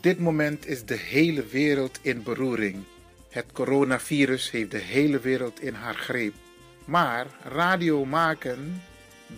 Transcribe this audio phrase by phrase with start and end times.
[0.00, 2.84] Op dit moment is de hele wereld in beroering.
[3.30, 6.34] Het coronavirus heeft de hele wereld in haar greep.
[6.84, 8.82] Maar radio maken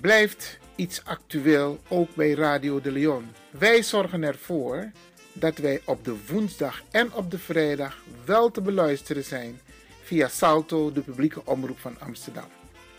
[0.00, 3.24] blijft iets actueel ook bij Radio de Leon.
[3.50, 4.90] Wij zorgen ervoor
[5.32, 9.60] dat wij op de woensdag en op de vrijdag wel te beluisteren zijn
[10.02, 12.48] via Salto, de publieke omroep van Amsterdam.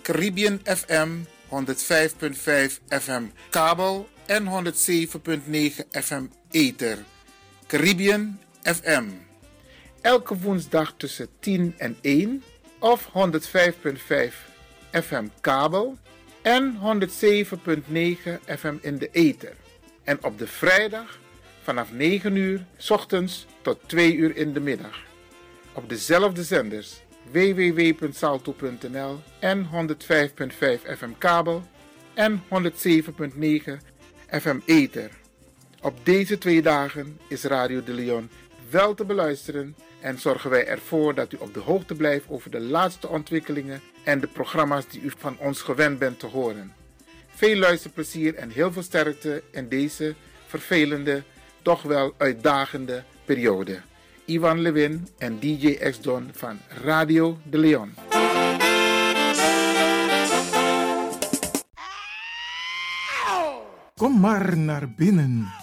[0.01, 1.09] Caribbean FM
[1.49, 6.97] 105.5 FM kabel en 107.9 FM ether.
[7.73, 9.05] Caribbean FM.
[10.01, 12.43] Elke woensdag tussen 10 en 1
[12.79, 13.13] of 105.5
[14.91, 15.97] FM kabel
[16.41, 19.55] en 107.9 FM in de ether.
[20.03, 21.19] En op de vrijdag
[21.61, 24.99] vanaf 9 uur s ochtends tot 2 uur in de middag.
[25.73, 27.01] Op dezelfde zenders
[27.31, 29.69] www.salto.nl en 105.5
[30.97, 31.63] FM kabel
[32.13, 32.49] en 107.9
[34.29, 35.22] FM ether.
[35.83, 38.29] Op deze twee dagen is Radio de Leon
[38.69, 42.59] wel te beluisteren en zorgen wij ervoor dat u op de hoogte blijft over de
[42.59, 46.73] laatste ontwikkelingen en de programma's die u van ons gewend bent te horen.
[47.27, 50.15] Veel luisterplezier en heel veel sterkte in deze
[50.47, 51.23] vervelende,
[51.61, 53.81] toch wel uitdagende periode.
[54.25, 57.93] Ivan Lewin en DJ X-Don van Radio de Leon.
[63.95, 65.62] Kom maar naar binnen.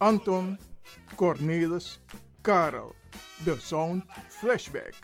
[0.00, 0.58] Anton,
[1.14, 1.98] Cornelis,
[2.42, 2.94] Karel.
[3.44, 4.94] De Sound Flashback.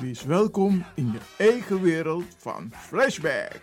[0.00, 3.60] Wees welkom in je eigen wereld van Flashback.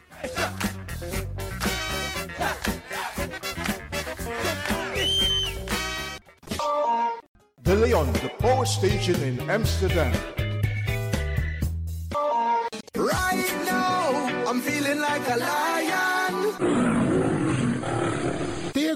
[7.61, 10.11] De Leon, the power station in Amsterdam.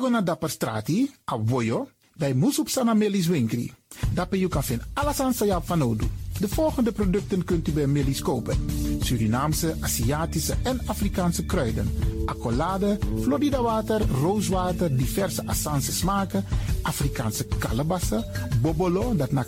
[0.10, 1.88] Na dapper strati, a voyo,
[2.20, 3.74] bij Moesop Melis Winkri.
[4.14, 6.08] Dapper you kan vinden alles aan Sayap van Odu.
[6.40, 8.58] De volgende producten kunt u bij Melis kopen.
[9.00, 11.92] Surinaamse, Aziatische en Afrikaanse kruiden.
[12.26, 16.46] Accolade, Florida water, rooswater, diverse Assange smaken.
[16.82, 18.26] Afrikaanse kalebassen,
[18.62, 19.46] bobolo, dat na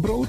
[0.00, 0.28] brood,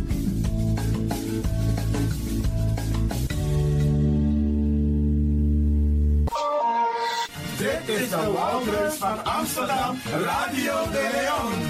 [7.61, 11.61] Dit is de Wouders van Amsterdam, Radio de Leon.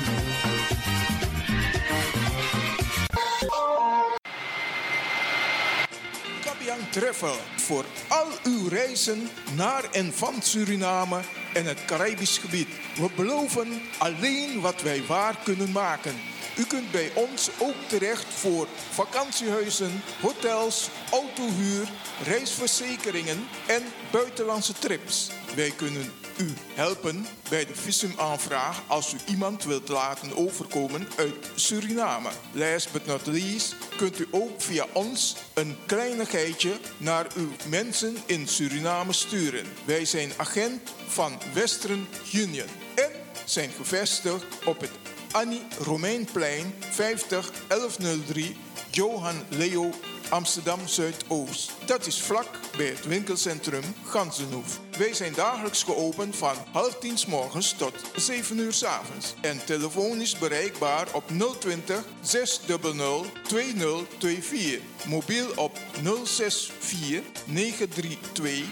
[6.44, 11.20] Kapiang Travel voor al uw reizen naar en van Suriname
[11.54, 12.68] en het Caribisch gebied.
[12.96, 16.14] We beloven alleen wat wij waar kunnen maken.
[16.58, 21.90] U kunt bij ons ook terecht voor vakantiehuizen, hotels, autohuur,
[22.24, 25.30] reisverzekeringen en buitenlandse trips.
[25.56, 32.30] Wij kunnen u helpen bij de visumaanvraag als u iemand wilt laten overkomen uit Suriname.
[32.52, 38.48] Last but not least kunt u ook via ons een kleinigheidje naar uw mensen in
[38.48, 39.66] Suriname sturen.
[39.86, 43.12] Wij zijn agent van Western Union en
[43.46, 44.92] zijn gevestigd op het
[45.32, 48.56] Annie Romeinplein 50 1103
[48.92, 49.90] Johan Leo
[50.32, 51.72] Amsterdam Zuidoost.
[51.86, 52.48] Dat is vlak
[52.78, 54.80] bij het winkelcentrum Gansenhoef.
[54.98, 59.34] Wij zijn dagelijks geopend van half tien s morgens tot 7 uur s avonds.
[59.42, 61.24] En telefonisch bereikbaar op
[61.60, 64.80] 020 600 2024.
[65.08, 65.78] Mobiel op
[66.24, 68.66] 064 932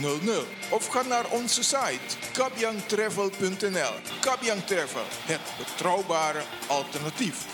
[0.00, 0.46] 0100.
[0.70, 3.92] Of ga naar onze site kabyangtravel.nl.
[4.20, 7.53] Kabyang Travel, het betrouwbare alternatief.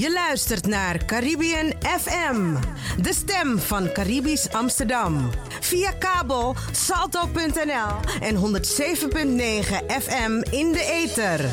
[0.00, 2.54] Je luistert naar Caribbean FM,
[3.02, 5.30] de stem van Caribisch Amsterdam.
[5.60, 8.40] Via kabel salto.nl en 107.9
[10.02, 11.50] FM in de ether.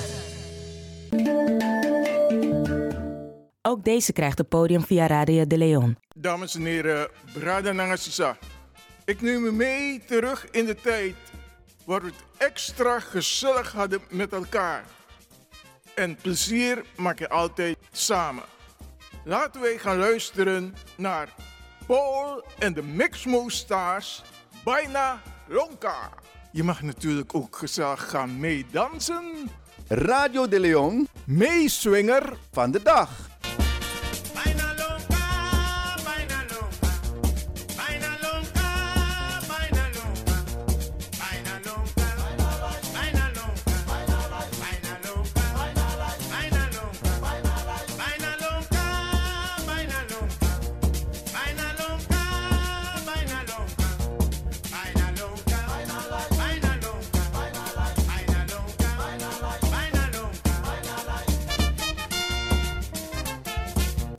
[3.61, 5.97] Ook deze krijgt het podium via Radio de Leon.
[6.15, 8.37] Dames en heren, Brada Nangasisa.
[9.05, 11.15] Ik neem u mee terug in de tijd
[11.85, 14.83] waar we het extra gezellig hadden met elkaar.
[15.97, 18.43] En plezier maak je altijd samen.
[19.23, 21.33] Laten wij gaan luisteren naar
[21.87, 24.23] Paul en de Mixmo Stars,
[24.63, 26.09] bijna Lonka.
[26.51, 29.49] Je mag natuurlijk ook gezellig gaan meedansen.
[29.87, 33.09] Radio de Leon, Meeswinger van de dag.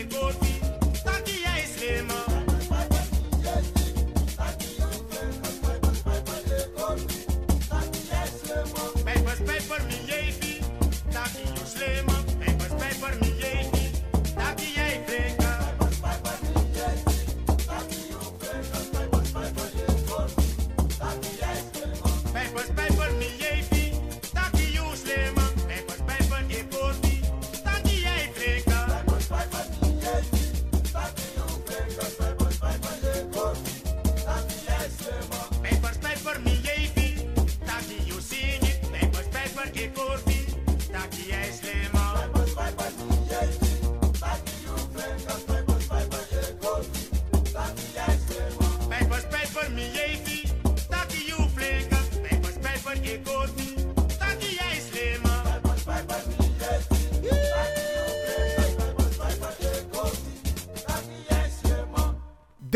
[0.00, 0.49] Nicole.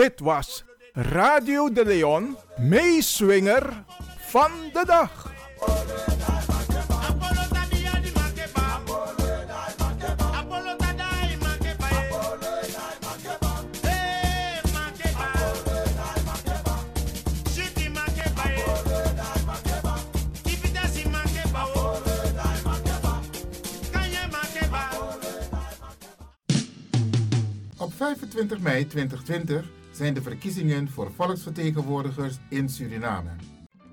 [0.04, 3.84] Dit was Radio de Leon, meeswinger
[4.18, 5.32] van de dag.
[27.78, 33.30] Op 25 mei 2020 zijn de verkiezingen voor volksvertegenwoordigers in Suriname.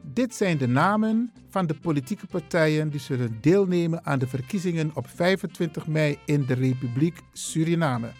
[0.01, 5.08] Dit zijn de namen van de politieke partijen die zullen deelnemen aan de verkiezingen op
[5.08, 8.12] 25 mei in de Republiek Suriname.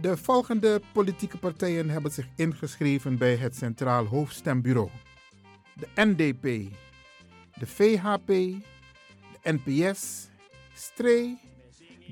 [0.00, 4.90] De volgende politieke partijen hebben zich ingeschreven bij het Centraal Hoofdstembureau:
[5.74, 6.42] de NDP,
[7.58, 8.58] de VHP, de
[9.42, 10.28] NPS,
[10.74, 11.36] STRE,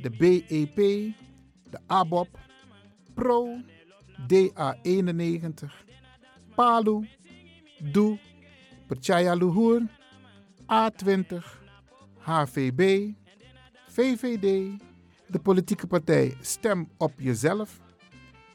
[0.02, 0.76] de BEP,
[1.70, 2.38] de ABOP,
[3.14, 3.56] PRO,
[4.20, 5.70] DA91,
[6.54, 7.06] PALU,
[7.92, 8.18] DOE,
[8.86, 9.82] Perchaya Luhur,
[10.66, 11.44] A20,
[12.18, 13.12] HVB,
[13.88, 14.78] VVD,
[15.26, 17.80] de politieke partij Stem op Jezelf,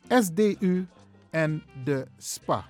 [0.08, 0.86] SDU
[1.30, 2.70] en de SPA.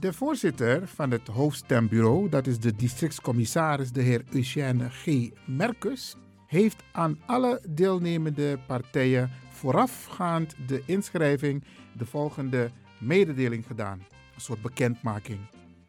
[0.00, 5.30] De voorzitter van het hoofdstembureau, dat is de districtscommissaris de heer Eugène G.
[5.46, 13.98] Merkus, heeft aan alle deelnemende partijen voorafgaand de inschrijving de volgende mededeling gedaan.
[14.34, 15.38] Een soort bekendmaking.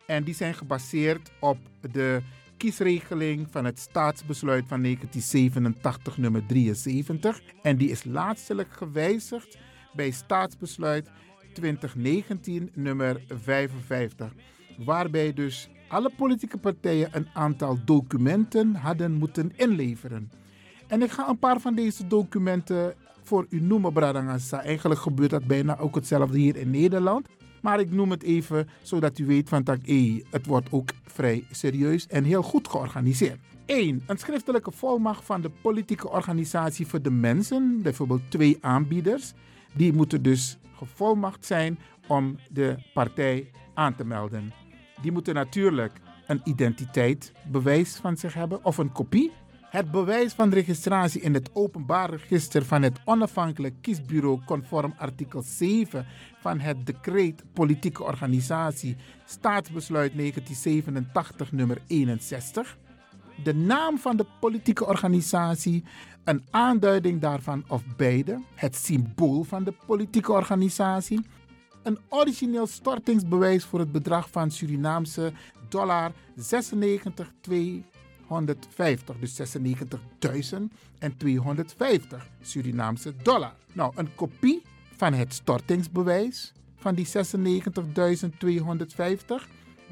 [0.05, 1.57] En die zijn gebaseerd op
[1.91, 2.21] de
[2.57, 7.41] kiesregeling van het staatsbesluit van 1987 nummer 73.
[7.61, 9.57] En die is laatstelijk gewijzigd
[9.93, 11.09] bij staatsbesluit
[11.53, 14.33] 2019 nummer 55.
[14.77, 20.31] Waarbij dus alle politieke partijen een aantal documenten hadden moeten inleveren.
[20.87, 22.93] En ik ga een paar van deze documenten
[23.27, 24.63] voor u noemen, Bradangasa.
[24.63, 27.27] Eigenlijk gebeurt dat bijna ook hetzelfde hier in Nederland.
[27.61, 29.79] Maar ik noem het even zodat u weet van dat
[30.29, 33.39] het wordt ook vrij serieus en heel goed georganiseerd.
[33.65, 34.03] 1.
[34.05, 39.33] Een schriftelijke volmacht van de politieke organisatie voor de mensen, bijvoorbeeld twee aanbieders.
[39.73, 44.53] Die moeten dus gevolmacht zijn om de partij aan te melden.
[45.01, 45.91] Die moeten natuurlijk
[46.27, 49.31] een identiteitsbewijs van zich hebben of een kopie.
[49.69, 56.05] Het bewijs van registratie in het openbaar register van het onafhankelijk kiesbureau conform artikel 7
[56.39, 58.95] van het decreet politieke organisatie
[59.25, 62.77] staatsbesluit 1987 nummer 61.
[63.43, 65.83] De naam van de politieke organisatie,
[66.23, 71.25] een aanduiding daarvan of beide, het symbool van de politieke organisatie,
[71.83, 75.31] een origineel stortingsbewijs voor het bedrag van Surinaamse
[75.69, 77.94] dollar 96,2
[78.27, 79.47] 150, dus 96.250
[82.41, 83.53] Surinaamse dollar.
[83.73, 84.61] Nou, een kopie
[84.95, 87.11] van het stortingsbewijs van die 96.250,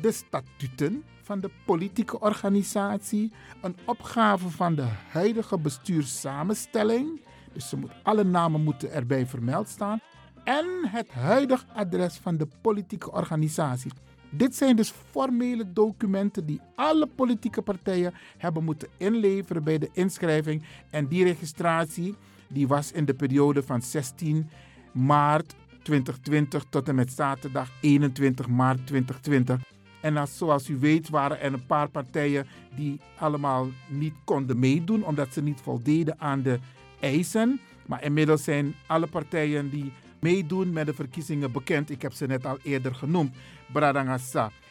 [0.01, 7.21] de statuten van de politieke organisatie, een opgave van de huidige bestuurssamenstelling,
[7.53, 9.99] dus ze moet, alle namen moeten erbij vermeld staan,
[10.43, 13.91] en het huidige adres van de politieke organisatie.
[14.35, 20.63] Dit zijn dus formele documenten die alle politieke partijen hebben moeten inleveren bij de inschrijving.
[20.89, 22.15] En die registratie
[22.47, 24.49] die was in de periode van 16
[24.91, 29.59] maart 2020 tot en met zaterdag 21 maart 2020.
[30.01, 35.05] En als, zoals u weet waren er een paar partijen die allemaal niet konden meedoen
[35.05, 36.59] omdat ze niet voldeden aan de
[36.99, 37.59] eisen.
[37.85, 41.89] Maar inmiddels zijn alle partijen die meedoen met de verkiezingen bekend.
[41.89, 43.35] Ik heb ze net al eerder genoemd.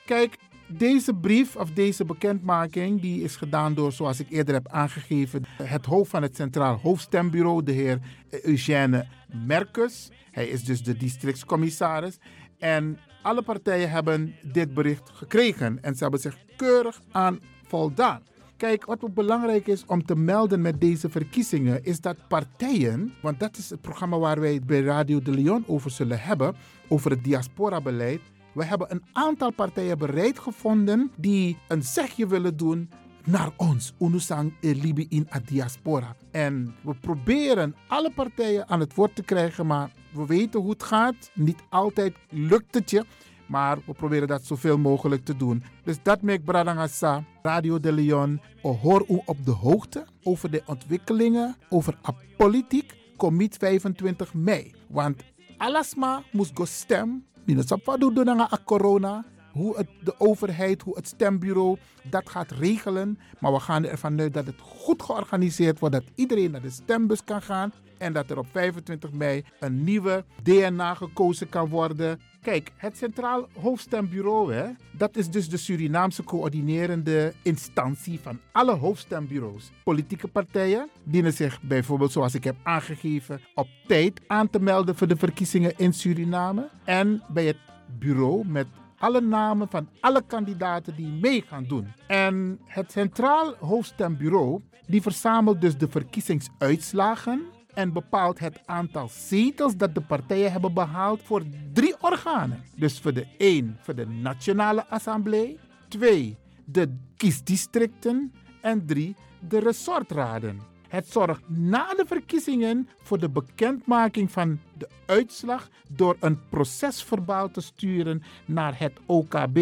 [0.05, 0.37] Kijk,
[0.69, 5.87] deze brief of deze bekendmaking die is gedaan door, zoals ik eerder heb aangegeven, het
[5.87, 7.99] hoofd van het Centraal Hoofdstembureau, de heer
[8.43, 9.07] Eugène
[9.47, 10.11] Merkus.
[10.31, 12.19] Hij is dus de districtscommissaris.
[12.59, 18.23] En alle partijen hebben dit bericht gekregen en ze hebben zich keurig aan voldaan.
[18.57, 23.57] Kijk, wat belangrijk is om te melden met deze verkiezingen, is dat partijen, want dat
[23.57, 26.55] is het programma waar wij bij Radio de Leon over zullen hebben,
[26.89, 28.21] over het diaspora-beleid.
[28.53, 32.91] We hebben een aantal partijen bereid gevonden die een zegje willen doen
[33.25, 36.17] naar ons, Unusang Libi in a diaspora.
[36.31, 40.83] En we proberen alle partijen aan het woord te krijgen, maar we weten hoe het
[40.83, 41.31] gaat.
[41.35, 43.05] Niet altijd lukt het je.
[43.47, 45.63] Maar we proberen dat zoveel mogelijk te doen.
[45.85, 48.41] Dus dat maakt Bradangasa, Radio de Leon.
[48.63, 52.95] Hoor u op de hoogte over de ontwikkelingen over a politiek.
[53.17, 54.75] Commit 25 mei.
[54.89, 55.23] Want
[55.57, 57.25] alasma moest go stem.
[57.45, 59.25] Minusapa doen a corona.
[59.53, 61.77] Hoe het, de overheid, hoe het stembureau
[62.11, 63.19] dat gaat regelen.
[63.39, 65.95] Maar we gaan ervan uit dat het goed georganiseerd wordt.
[65.95, 67.73] Dat iedereen naar de stembus kan gaan.
[68.03, 72.21] En dat er op 25 mei een nieuwe DNA gekozen kan worden.
[72.41, 79.71] Kijk, het Centraal Hoofdstembureau, hè, dat is dus de Surinaamse coördinerende instantie van alle hoofdstembureaus.
[79.85, 85.07] Politieke partijen dienen zich bijvoorbeeld, zoals ik heb aangegeven, op tijd aan te melden voor
[85.07, 86.69] de verkiezingen in Suriname.
[86.85, 87.59] En bij het
[87.99, 88.67] bureau met
[88.99, 91.93] alle namen van alle kandidaten die mee gaan doen.
[92.07, 97.43] En het Centraal Hoofdstembureau die verzamelt dus de verkiezingsuitslagen
[97.75, 102.65] en bepaalt het aantal zetels dat de partijen hebben behaald voor drie organen.
[102.77, 109.17] Dus voor de 1 voor de Nationale Assemblée, 2 de kiesdistricten en 3
[109.49, 110.61] de resortraden.
[110.89, 117.61] Het zorgt na de verkiezingen voor de bekendmaking van de uitslag door een procesverbaal te
[117.61, 119.59] sturen naar het OKB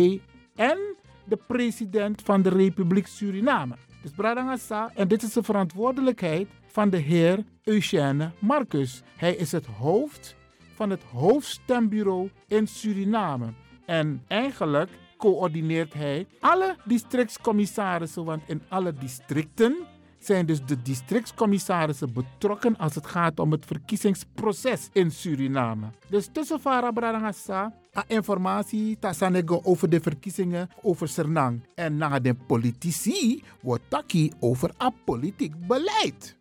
[0.54, 0.78] en
[1.24, 3.74] de president van de Republiek Suriname.
[4.02, 9.02] Dus Bradangasa, en dit is de verantwoordelijkheid van de heer Eugène Marcus.
[9.16, 10.36] Hij is het hoofd
[10.74, 13.52] van het hoofdstembureau in Suriname.
[13.86, 19.76] En eigenlijk coördineert hij alle districtscommissarissen, want in alle districten
[20.18, 25.86] zijn dus de districtscommissarissen betrokken als het gaat om het verkiezingsproces in Suriname.
[26.08, 27.74] Dus tussen Farah Bradangasa,
[28.06, 31.62] informatie tasanego over de verkiezingen over Sernang.
[31.74, 36.38] En na de politici wordt taki over apolitiek beleid.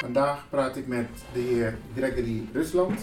[0.00, 3.00] Vandaag praat ik met de heer Gregory Rusland,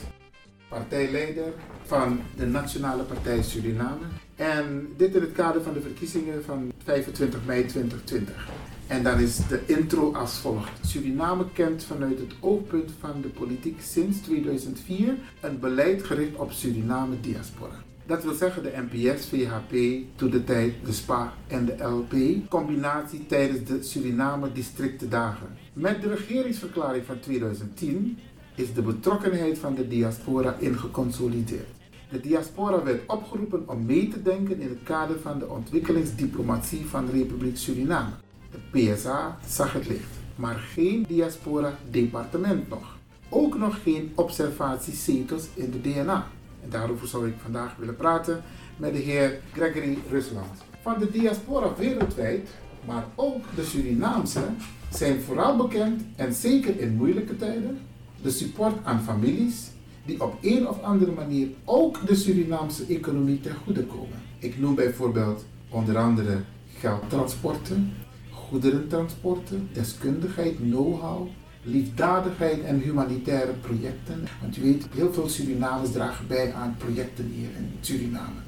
[0.70, 1.54] partijleider
[1.86, 4.06] van de Nationale Partij Suriname.
[4.36, 8.50] En dit in het kader van de verkiezingen van 25 mei 2020.
[8.88, 10.88] En dan is de intro als volgt.
[10.88, 17.20] Suriname kent vanuit het oogpunt van de politiek sinds 2004 een beleid gericht op Suriname
[17.20, 17.84] diaspora.
[18.10, 19.76] Dat wil zeggen de NPS, VHP,
[20.16, 22.14] toen de tijd de SPA en de LP,
[22.50, 25.48] combinatie tijdens de Suriname districtendagen.
[25.74, 28.18] Met de regeringsverklaring van 2010
[28.56, 31.68] is de betrokkenheid van de diaspora ingeconsolideerd.
[32.10, 37.06] De diaspora werd opgeroepen om mee te denken in het kader van de ontwikkelingsdiplomatie van
[37.06, 38.12] de Republiek Suriname.
[38.52, 42.98] De PSA zag het licht, maar geen diaspora-departement nog.
[43.30, 46.28] Ook nog geen observatiezetels in de DNA.
[46.70, 48.42] Daarover zou ik vandaag willen praten
[48.78, 50.64] met de heer Gregory Rusland.
[50.82, 52.50] Van de diaspora wereldwijd,
[52.86, 54.44] maar ook de Surinaamse,
[54.90, 57.80] zijn vooral bekend en zeker in moeilijke tijden
[58.22, 59.70] de support aan families
[60.06, 64.22] die op een of andere manier ook de Surinaamse economie ten goede komen.
[64.40, 66.38] Ik noem bijvoorbeeld onder andere
[66.78, 67.94] geldtransporten,
[68.32, 71.28] goederentransporten, deskundigheid, know-how,
[71.64, 74.28] liefdadigheid en humanitaire projecten.
[74.42, 78.40] Want u weet, heel veel Surinamers dragen bij aan projecten hier in Suriname.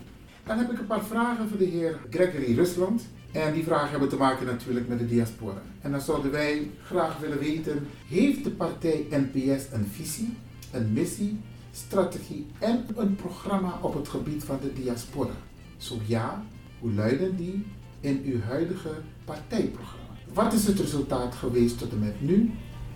[0.44, 3.08] Dan heb ik een paar vragen voor de heer Gregory Rusland.
[3.32, 5.62] En die vragen hebben te maken natuurlijk met de diaspora.
[5.82, 10.34] En dan zouden wij graag willen weten, heeft de partij NPS een visie,
[10.72, 11.40] een missie,
[11.72, 15.34] strategie en een programma op het gebied van de diaspora?
[15.78, 16.44] Zo ja,
[16.80, 17.66] hoe luiden die
[18.00, 18.92] in uw huidige
[19.26, 20.16] partijprogramma?
[20.34, 22.52] Wat is het resultaat geweest tot en met nu?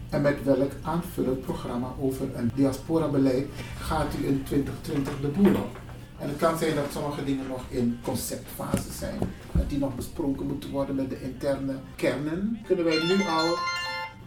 [0.10, 3.48] En met welk aanvullend programma over een diaspora-beleid
[3.80, 5.80] gaat u in 2020 de boel op?
[6.20, 9.20] En het kan zijn dat sommige dingen nog in conceptfase zijn,
[9.52, 12.60] dat die nog besproken moeten worden met de interne kernen.
[12.66, 13.56] Kunnen wij nu al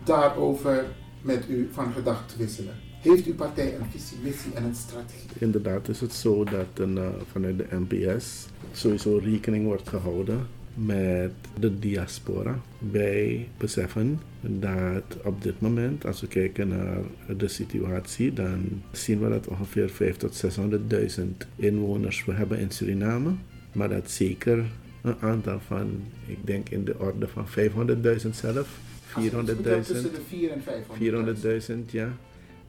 [0.04, 0.84] daarover
[1.22, 2.74] met u van gedachten wisselen?
[3.00, 5.28] Heeft uw partij een visie, missie en een strategie?
[5.38, 10.46] Inderdaad is het zo dat een, uh, vanuit de NPS sowieso rekening wordt gehouden
[10.86, 12.60] met de diaspora.
[12.92, 16.98] Wij beseffen dat op dit moment, als we kijken naar
[17.36, 20.44] de situatie, dan zien we dat ongeveer 500.000 tot
[21.18, 21.24] 600.000
[21.56, 23.30] inwoners we hebben in Suriname.
[23.72, 24.64] Maar dat zeker
[25.02, 27.46] een aantal van, ik denk in de orde van
[28.22, 29.62] 500.000 zelf, 400.000.
[29.62, 31.76] Tussen de 4 en 500.000.
[31.86, 32.16] 400.000, ja.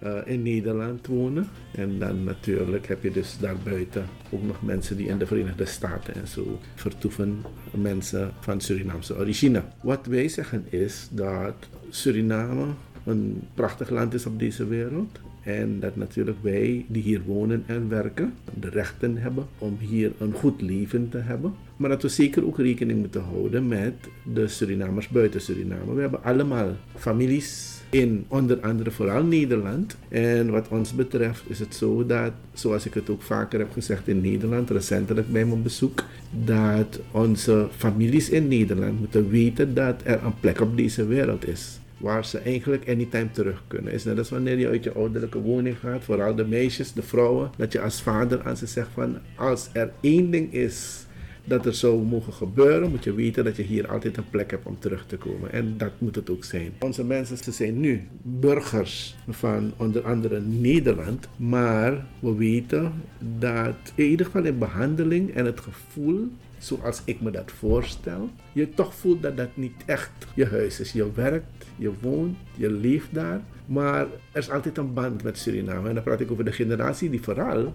[0.04, 1.48] Uh, in Nederland wonen.
[1.72, 6.16] En dan natuurlijk heb je dus daarbuiten ook nog mensen die in de Verenigde Staten
[6.16, 7.44] en zo vertoeven.
[7.72, 9.62] Mensen van Surinaamse origine.
[9.82, 11.56] Wat wij zeggen is dat
[11.90, 12.66] Suriname
[13.06, 15.20] een prachtig land is op deze wereld.
[15.44, 20.34] En dat natuurlijk wij die hier wonen en werken, de rechten hebben om hier een
[20.34, 21.54] goed leven te hebben.
[21.78, 23.94] Maar dat we zeker ook rekening moeten houden met
[24.34, 25.94] de Surinamers buiten Suriname.
[25.94, 29.98] We hebben allemaal families in onder andere vooral Nederland.
[30.10, 34.08] En wat ons betreft is het zo dat, zoals ik het ook vaker heb gezegd
[34.08, 36.04] in Nederland, recentelijk bij mijn bezoek,
[36.46, 41.80] dat onze families in Nederland moeten weten dat er een plek op deze wereld is.
[41.98, 43.94] Waar ze eigenlijk anytime terug kunnen.
[43.94, 47.50] Is net als wanneer je uit je ouderlijke woning gaat, vooral de meisjes, de vrouwen,
[47.58, 51.06] dat je als vader aan ze zegt van als er één ding is
[51.50, 54.66] dat er zou mogen gebeuren, moet je weten dat je hier altijd een plek hebt
[54.66, 55.52] om terug te komen.
[55.52, 56.72] En dat moet het ook zijn.
[56.80, 62.94] Onze mensen ze zijn nu burgers van onder andere Nederland, maar we weten
[63.40, 68.70] dat in ieder geval in behandeling en het gevoel zoals ik me dat voorstel, je
[68.70, 70.92] toch voelt dat dat niet echt je huis is.
[70.92, 75.88] Je werkt, je woont, je leeft daar, maar er is altijd een band met Suriname.
[75.88, 77.74] En dan praat ik over de generatie die vooral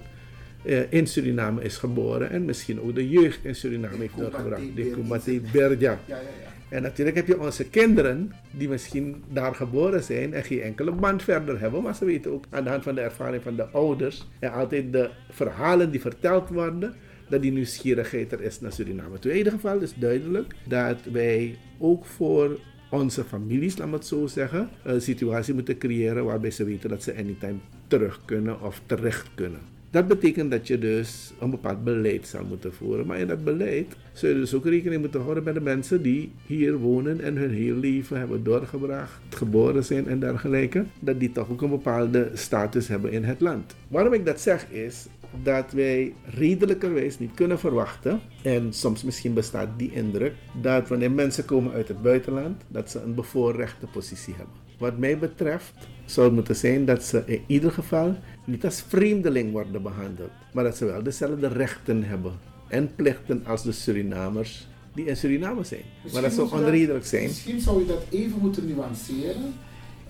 [0.89, 4.77] in Suriname is geboren en misschien ook de jeugd in Suriname heeft doorgebracht.
[4.77, 5.99] De Kumate Berja.
[6.07, 6.53] Ja, ja, ja.
[6.69, 11.23] En natuurlijk heb je onze kinderen die misschien daar geboren zijn en geen enkele band
[11.23, 14.27] verder hebben, maar ze weten ook aan de hand van de ervaring van de ouders
[14.39, 16.95] en altijd de verhalen die verteld worden,
[17.29, 19.17] dat die nieuwsgierigheid er is naar Suriname.
[19.21, 22.59] In ieder geval is duidelijk dat wij ook voor
[22.91, 27.03] onze families, laat me het zo zeggen, een situatie moeten creëren waarbij ze weten dat
[27.03, 29.61] ze anytime terug kunnen of terecht kunnen.
[29.95, 33.07] Dat betekent dat je dus een bepaald beleid zal moeten voeren.
[33.07, 36.33] Maar in dat beleid zul je dus ook rekening moeten houden met de mensen die
[36.47, 40.85] hier wonen en hun heel leven hebben doorgebracht, geboren zijn en dergelijke.
[41.01, 43.75] Dat die toch ook een bepaalde status hebben in het land.
[43.89, 45.07] Waarom ik dat zeg is
[45.43, 51.45] dat wij redelijkerwijs niet kunnen verwachten, en soms misschien bestaat die indruk, dat wanneer mensen
[51.45, 54.55] komen uit het buitenland, dat ze een bevoorrechte positie hebben.
[54.79, 55.73] Wat mij betreft
[56.05, 60.65] zou het moeten zijn dat ze in ieder geval niet als vreemdeling worden behandeld, maar
[60.65, 62.33] dat ze wel dezelfde rechten hebben
[62.69, 65.83] en plichten als de Surinamers die in Suriname zijn.
[66.13, 67.27] maar dat zou onredelijk zijn.
[67.27, 69.55] Misschien zou je dat even moeten nuanceren.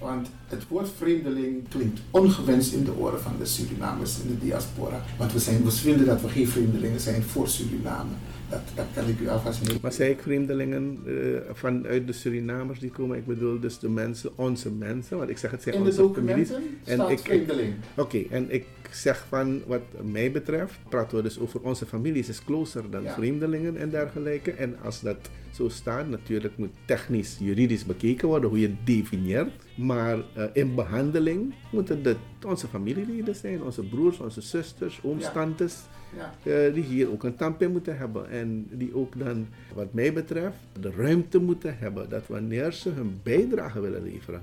[0.04, 5.02] Want het woord vreemdeling klinkt ongewenst in de oren van de Surinamers in de diaspora.
[5.18, 8.10] Want we, zijn, we vinden dat we geen vreemdelingen zijn voor Suriname.
[8.48, 9.78] Dat, dat kan ik u alvast mee.
[9.82, 11.12] Maar zei ik vreemdelingen eh,
[11.52, 13.16] vanuit de Surinamers die komen?
[13.16, 16.50] Ik bedoel dus de mensen, onze mensen, want ik zeg het zijn In onze families.
[16.84, 17.74] En staat ik- vreemdeling.
[17.96, 22.44] Oké, en ik zeg van wat mij betreft, praten we dus over onze families is
[22.44, 23.12] closer dan Ja.
[23.14, 24.50] vreemdelingen en dergelijke.
[24.52, 25.16] En als dat
[25.52, 29.50] zo staat, natuurlijk moet technisch, juridisch bekeken worden hoe je definieert.
[29.74, 35.30] Maar eh, in behandeling moeten het onze familieleden zijn, onze broers, onze zusters, ooms, Ja.
[35.30, 35.82] tantes.
[36.16, 36.34] Ja.
[36.50, 38.30] eh, die hier ook een tandpijn moeten hebben.
[38.30, 43.20] En die ook dan, wat mij betreft, de ruimte moeten hebben dat wanneer ze hun
[43.22, 44.42] bijdrage willen leveren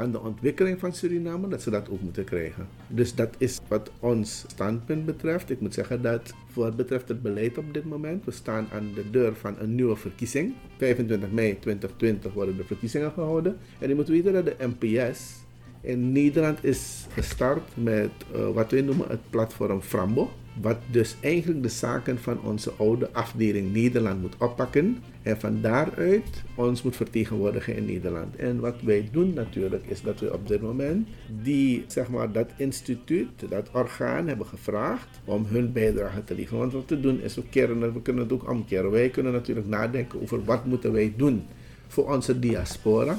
[0.00, 2.68] aan de ontwikkeling van Suriname, dat ze dat ook moeten krijgen.
[2.86, 5.50] Dus dat is wat ons standpunt betreft.
[5.50, 8.90] Ik moet zeggen dat voor wat betreft het beleid op dit moment, we staan aan
[8.94, 10.54] de deur van een nieuwe verkiezing.
[10.76, 13.56] 25 mei 2020 worden de verkiezingen gehouden.
[13.78, 15.40] En je moet weten dat de NPS
[15.80, 20.30] in Nederland is gestart met eh, wat wij noemen het platform Frambo.
[20.60, 24.98] Wat dus eigenlijk de zaken van onze oude afdeling Nederland moet oppakken.
[25.22, 28.36] En van daaruit ons moet vertegenwoordigen in Nederland.
[28.36, 31.08] En wat wij doen natuurlijk is dat we op dit moment
[31.42, 36.58] die, zeg maar, dat instituut, dat orgaan hebben gevraagd om hun bijdrage te leveren.
[36.58, 38.90] Want wat we doen is, we, keren, we kunnen het ook omkeren.
[38.90, 41.46] Wij kunnen natuurlijk nadenken over wat moeten wij doen
[41.88, 43.18] voor onze diaspora.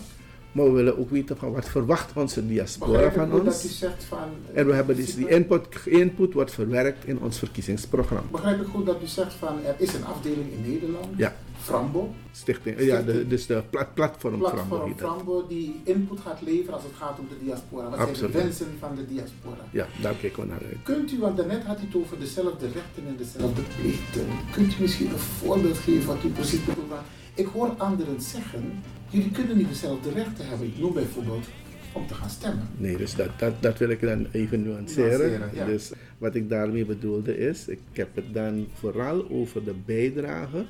[0.52, 3.80] Maar we willen ook weten van wat verwacht onze diaspora van goed dat u ons.
[3.80, 4.30] zegt van...
[4.54, 8.32] En we hebben dus die input, input wordt verwerkt in ons verkiezingsprogramma.
[8.32, 11.36] Begrijp ik goed dat u zegt van er is een afdeling in Nederland, Ja.
[11.62, 14.97] Frambo, Stichting, ja, de, dus de plat, platform Frambo platform.
[14.97, 17.89] Frambo, die input gaat leveren als het gaat om de diaspora.
[17.89, 19.63] Wat zijn de wensen van de diaspora?
[19.71, 20.84] Ja, daar kijken we naar uit.
[20.84, 24.26] Kunt u, want daarnet had u het over dezelfde rechten en dezelfde plichten.
[24.52, 26.91] Kunt u misschien een voorbeeld geven wat u precies bedoelt?
[27.34, 30.67] Ik hoor anderen zeggen, jullie kunnen niet dezelfde rechten hebben.
[30.67, 31.45] Ik noem bijvoorbeeld
[31.91, 32.67] om te gaan stemmen.
[32.78, 35.30] Nee, dus dat, dat, dat wil ik dan even nuanceren.
[35.30, 35.65] Nuanceren, ja.
[35.65, 40.65] Dus wat ik daarmee bedoelde is, ik heb het dan vooral over de bijdrage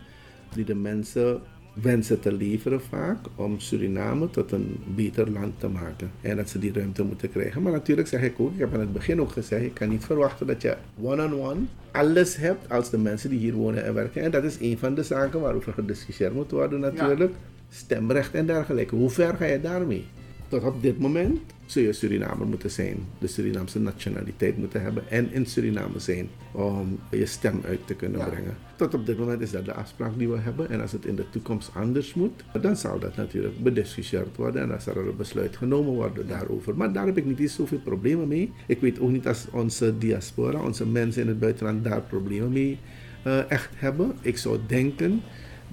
[0.53, 1.41] die de mensen
[1.73, 6.11] wensen te leveren vaak om Suriname tot een beter land te maken.
[6.21, 7.61] En dat ze die ruimte moeten krijgen.
[7.61, 10.05] Maar natuurlijk zeg ik ook, ik heb aan het begin ook gezegd, je kan niet
[10.05, 11.59] verwachten dat je one-on-one
[11.91, 14.21] alles hebt als de mensen die hier wonen en werken.
[14.21, 17.33] En dat is een van de zaken waarover gediscussieerd moet worden natuurlijk.
[17.69, 18.95] Stemrecht en dergelijke.
[18.95, 20.05] Hoe ver ga je daarmee?
[20.51, 25.31] Tot op dit moment zul je Surinamer moeten zijn, de Surinaamse nationaliteit moeten hebben en
[25.33, 28.25] in Suriname zijn om je stem uit te kunnen Ja.
[28.29, 28.57] brengen.
[28.75, 31.15] Tot op dit moment is dat de afspraak die we hebben en als het in
[31.15, 35.15] de toekomst anders moet, dan zal dat natuurlijk bediscussieerd worden en dan zal er een
[35.17, 36.75] besluit genomen worden daarover.
[36.77, 38.51] Maar daar heb ik niet eens zoveel problemen mee.
[38.67, 42.77] Ik weet ook niet als onze diaspora, onze mensen in het buitenland daar problemen mee
[43.23, 44.11] eh, echt hebben.
[44.21, 45.21] Ik zou denken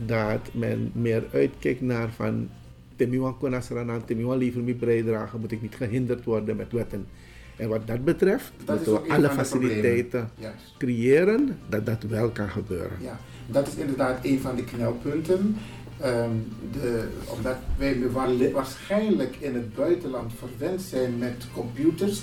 [0.07, 2.49] dat men meer uitkijkt naar van
[2.99, 7.07] Temiwan Konasranan, Temiwan liever mee bijdragen, moet ik niet gehinderd worden met wetten.
[7.57, 10.31] En wat dat betreft, Dat moeten we alle faciliteiten
[10.79, 12.97] creëren dat dat wel kan gebeuren.
[13.01, 15.57] Ja, dat is inderdaad een van de knelpunten.
[16.01, 16.31] Ehm,
[16.73, 22.23] de, omdat wij wa- waarschijnlijk in het buitenland verwend zijn met computers.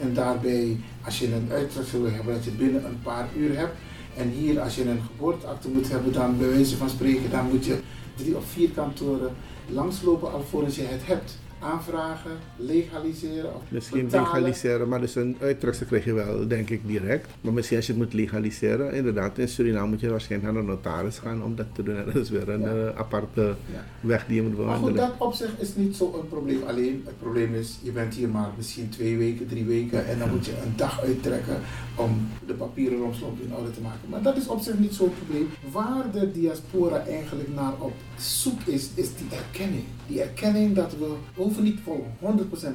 [0.00, 3.74] En daarbij, als je een uitdracht wil hebben, dat je binnen een paar uur hebt.
[4.16, 7.64] En hier, als je een geboorteakte moet hebben, dan bij wijze van spreken, dan moet
[7.64, 7.76] je
[8.16, 9.30] drie of vier kantoren
[9.68, 11.38] langslopen alvorens je het hebt.
[11.60, 14.26] Aanvragen, legaliseren of Misschien betalen.
[14.32, 17.28] legaliseren, maar dus een uittreksel krijg je wel, denk ik, direct.
[17.40, 20.68] Maar misschien als je het moet legaliseren, inderdaad, in Suriname moet je waarschijnlijk naar de
[20.68, 21.96] notaris gaan om dat te doen.
[21.96, 22.66] En dat is weer een Ja.
[22.90, 23.40] eh, aparte
[23.72, 23.84] Ja.
[24.00, 25.08] weg die je moet Maar goed, bewandelen.
[25.18, 26.60] dat op zich is niet zo'n probleem.
[26.66, 30.28] Alleen het probleem is, je bent hier maar misschien twee weken, drie weken en dan
[30.30, 31.56] moet je een dag uittrekken
[31.94, 34.08] om de papieren romslomp in orde te maken.
[34.08, 35.48] Maar dat is op zich niet zo'n probleem.
[35.72, 39.84] Waar de diaspora eigenlijk naar op zoek is, is die erkenning.
[40.08, 42.24] Die erkenning dat we hoeven niet vol 100%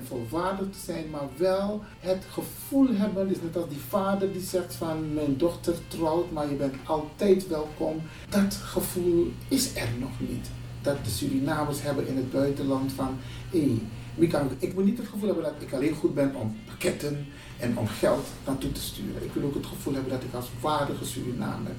[0.08, 4.76] volwaardig te zijn, maar wel het gevoel hebben, is net als die vader die zegt
[4.76, 8.02] van mijn dochter trouwt, maar je bent altijd welkom.
[8.30, 10.50] Dat gevoel is er nog niet
[10.82, 13.18] dat de Surinamers hebben in het buitenland van
[13.52, 13.80] hé, hey,
[14.16, 17.26] Mika, ik moet niet het gevoel hebben dat ik alleen goed ben om pakketten
[17.60, 19.24] en om geld naartoe te sturen.
[19.24, 21.72] Ik wil ook het gevoel hebben dat ik als waardige Surinamer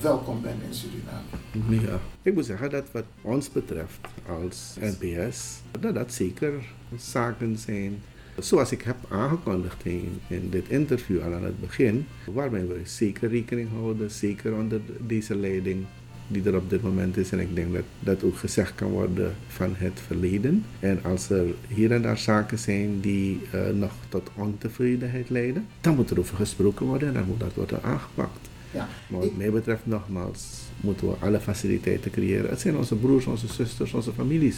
[0.00, 1.80] welkom ben in Suriname.
[1.86, 6.52] Ja, ik moet zeggen dat wat ons betreft als NPS, dat dat zeker
[6.96, 8.02] zaken zijn.
[8.38, 13.68] Zoals ik heb aangekondigd in, dit interview al aan het begin, waarmee we zeker rekening
[13.70, 15.84] houden, zeker onder deze leiding
[16.30, 17.32] die er op dit moment is.
[17.32, 20.64] En ik denk dat dat ook gezegd kan worden van het verleden.
[20.80, 25.94] En als er hier en daar zaken zijn die eh, nog tot ontevredenheid leiden, dan
[25.94, 28.49] moet er over gesproken worden en dan moet dat worden aangepakt.
[28.70, 30.42] Ja, Maar wat ik- mij betreft, nogmaals,
[30.80, 32.50] moeten we alle faciliteiten creëren.
[32.50, 34.56] Het zijn onze broers, onze zusters, onze families.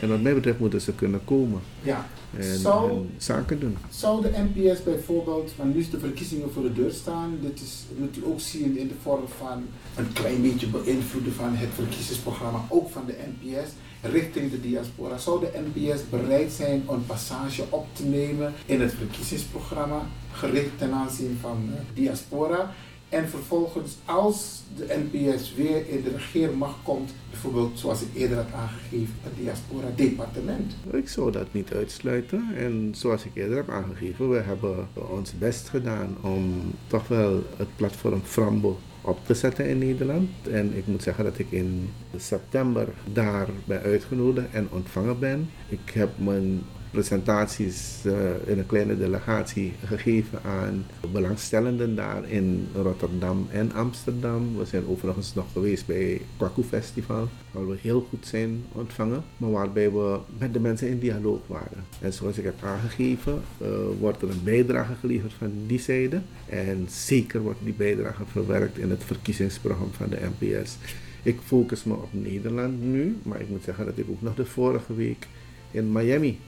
[0.00, 2.06] En wat mij betreft moeten ze kunnen komen ja.
[2.38, 3.76] en, Zou- en zaken doen.
[3.88, 7.84] Zou de NPS bijvoorbeeld, want nu is de verkiezingen voor de deur staan, dit is,
[7.98, 9.62] moet u ook zien in de vorm van
[9.96, 13.68] een klein beetje beïnvloeden van het verkiezingsprogramma, ook van de NPS,
[14.02, 15.18] richting de diaspora.
[15.18, 20.78] Zou de NPS bereid zijn om een passage op te nemen in het verkiezingsprogramma, gericht
[20.78, 22.72] ten aanzien van eh, diaspora?
[23.08, 28.52] En vervolgens, als de NPS weer in de regeermacht komt, bijvoorbeeld zoals ik eerder had
[28.52, 30.72] aangegeven, het diaspora-departement.
[30.92, 32.44] Ik zou dat niet uitsluiten.
[32.56, 37.76] En zoals ik eerder heb aangegeven, we hebben ons best gedaan om toch wel het
[37.76, 40.28] platform Frambo op te zetten in Nederland.
[40.50, 45.50] En ik moet zeggen dat ik in september daar ben uitgenodigd en ontvangen ben.
[45.68, 46.62] Ik heb mijn
[46.96, 48.12] presentaties eh,
[48.50, 54.58] in een kleine delegatie gegeven aan belangstellenden daar in Rotterdam en Amsterdam.
[54.58, 59.50] We zijn overigens nog geweest bij Kwaku Festival, waar we heel goed zijn ontvangen, maar
[59.50, 61.84] waarbij we met de mensen in dialoog waren.
[62.00, 66.20] En zoals ik heb aangegeven, eh, wordt er een bijdrage geleverd van die zijde.
[66.48, 70.76] En zeker wordt die bijdrage verwerkt in het verkiezingsprogramma van de NPS.
[71.22, 74.46] Ik focus me op Nederland nu, maar ik moet zeggen dat ik ook nog de
[74.46, 75.26] vorige week
[75.70, 76.38] in Miami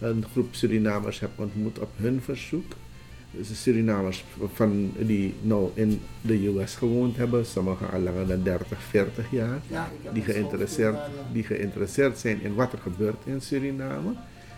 [0.00, 2.72] een groep Surinamers heb ontmoet op hun verzoek.
[3.30, 8.82] Dus Surinamers van, die nou in de US gewoond hebben, sommigen al langer dan 30,
[8.82, 10.96] 40 jaar, Ja, die geïnteresseerd,
[11.32, 14.12] die geïnteresseerd zijn in wat er gebeurt in Suriname.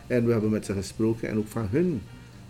[0.06, 2.00] En we hebben met ze gesproken en ook van hun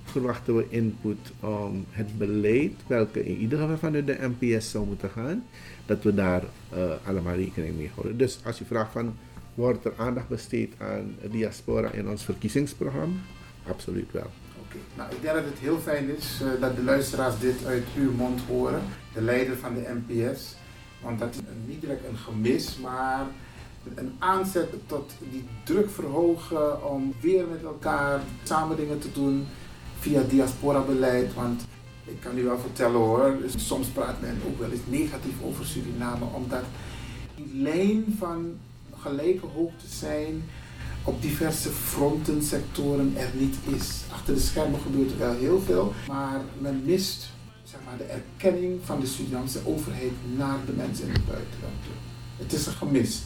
[0.04, 5.10] verwachten we input om het beleid, welke in ieder geval vanuit de NPS zou moeten
[5.10, 5.44] gaan,
[5.86, 8.16] dat we daar eh, allemaal rekening mee houden.
[8.16, 9.16] Dus als je vraagt van,
[9.60, 13.20] wordt er aandacht besteed aan diaspora in ons verkiezingsprogramma?
[13.68, 14.30] Absoluut wel.
[14.66, 17.84] Oké, nou ik denk dat het heel fijn is eh, dat de luisteraars dit uit
[17.96, 18.82] uw mond horen,
[19.14, 20.56] de leider van de NPS.
[21.02, 23.26] Want dat is niet direct een gemis, maar
[23.94, 29.46] een aanzet tot die druk verhogen om weer met elkaar samen dingen te doen
[29.98, 31.34] via diaspora-beleid.
[31.34, 31.62] Want
[32.04, 35.66] ik kan u wel vertellen hoor, dus soms praat men ook wel eens negatief over
[35.66, 36.64] Suriname, omdat
[37.36, 38.58] die lijn van
[39.02, 40.42] gelijke hoogte zijn
[41.04, 44.02] op diverse fronten, sectoren er niet is.
[44.12, 47.30] Achter de schermen gebeurt er wel heel veel, maar men mist
[47.70, 51.82] zeg maar, de erkenning van de Surinaamse overheid naar de mensen in het buitenland.
[52.36, 53.22] Het is een gemis.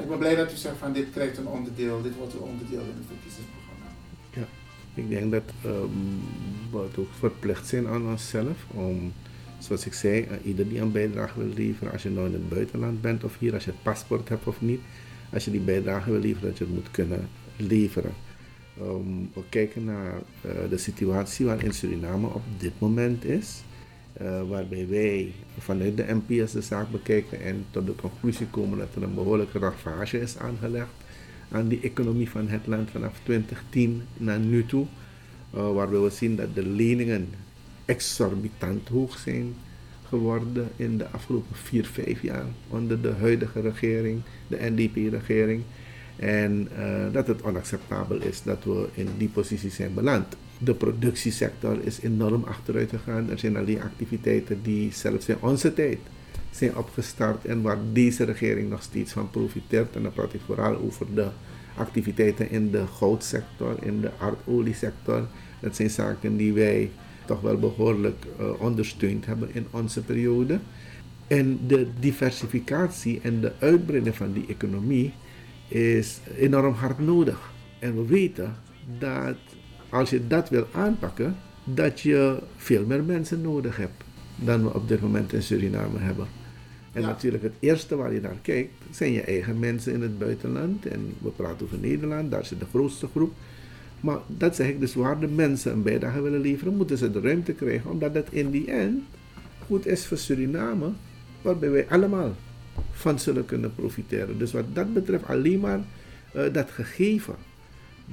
[0.00, 2.80] Ik ben blij dat u zegt van dit krijgt een onderdeel, dit wordt een onderdeel
[2.80, 3.86] in het verkiezingsprogramma.
[4.94, 9.12] Ik denk dat ehm, we het ook verplicht zijn aan onszelf om,
[9.58, 12.48] zoals ik zei, aan ieder die een bijdrage wil leveren, als je nou in het
[12.48, 14.80] buitenland bent of hier, als je het paspoort hebt of niet,
[15.32, 18.12] als je die bijdrage wil leveren, dat je het moet kunnen leveren.
[18.80, 23.62] Ehm, we kijken naar eh, de situatie waarin Suriname op dit moment is,
[24.12, 28.94] eh, waarbij wij vanuit de NPS de zaak bekijken en tot de conclusie komen dat
[28.94, 30.90] er een behoorlijke ravage is aangelegd
[31.50, 34.86] aan die economie van het land vanaf 2010 naar nu toe.
[35.54, 37.28] Uh, waarbij we zien dat de leningen
[37.84, 39.54] exorbitant hoog zijn
[40.08, 45.62] geworden in de afgelopen 4, 5 jaar onder de huidige regering, de NDP-regering.
[46.16, 50.36] En uh, dat het onacceptabel is dat we in die positie zijn beland.
[50.58, 53.30] De productiesector is enorm achteruit gegaan.
[53.30, 55.98] Er zijn alleen activiteiten die zelfs in onze tijd
[56.50, 59.96] zijn opgestart en waar deze regering nog steeds van profiteert.
[59.96, 61.26] En dan praat ik vooral over de
[61.76, 65.26] activiteiten in de goudsector, in de aardoliesector.
[65.60, 66.90] Dat zijn zaken die wij
[67.28, 70.58] toch wel behoorlijk uh, ondersteund hebben in onze periode.
[71.26, 75.12] En de diversificatie en de uitbreiding van die economie
[75.68, 77.50] is enorm hard nodig.
[77.78, 78.56] En we weten
[78.98, 79.36] dat
[79.88, 84.04] als je dat wil aanpakken, dat je veel meer mensen nodig hebt
[84.36, 86.26] dan we op dit moment in Suriname hebben.
[86.92, 87.06] En Ja.
[87.08, 90.86] natuurlijk het eerste waar je naar kijkt, zijn je eigen mensen in het buitenland.
[90.86, 93.32] En we praten over Nederland, daar zit de grootste groep.
[94.00, 97.20] Maar dat zeg ik dus, waar de mensen een bijdrage willen leveren, moeten ze de
[97.20, 99.02] ruimte krijgen, omdat dat in die end
[99.66, 100.92] goed is voor Suriname,
[101.42, 102.34] waarbij wij allemaal
[102.90, 104.38] van zullen kunnen profiteren.
[104.38, 105.80] Dus wat dat betreft alleen maar
[106.32, 107.34] eh, dat gegeven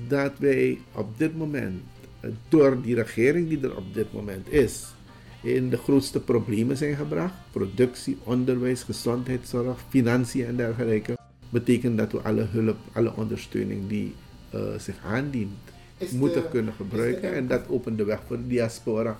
[0.07, 1.81] dat wij op dit moment,
[2.19, 4.93] eh, door die regering die er op dit moment is,
[5.41, 7.33] in de grootste problemen zijn gebracht.
[7.51, 11.17] Productie, onderwijs, gezondheidszorg, financiën en dergelijke.
[11.49, 14.13] Betekent dat we alle hulp, alle ondersteuning die
[14.49, 17.33] eh, zich aandient, Is de- moeten kunnen de- gebruiken.
[17.33, 19.19] En dat opent de weg voor de diaspora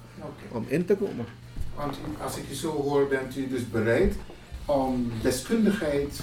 [0.52, 1.26] om in te komen.
[1.76, 4.16] Want als ik je zo hoor, bent u dus bereid
[4.66, 6.20] om deskundigheid.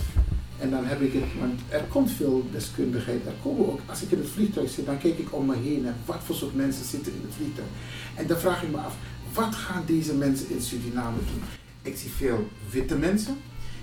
[0.58, 3.26] En dan heb ik het, want er komt veel deskundigheid.
[3.26, 5.86] Er komen ook, als ik in het vliegtuig zit, dan kijk ik om me heen
[5.86, 7.66] en wat voor soort mensen zitten in het vliegtuig.
[8.14, 8.96] En dan vraag ik me af,
[9.34, 11.42] wat gaan deze mensen in Suriname doen?
[11.82, 13.36] Ik zie veel witte mensen,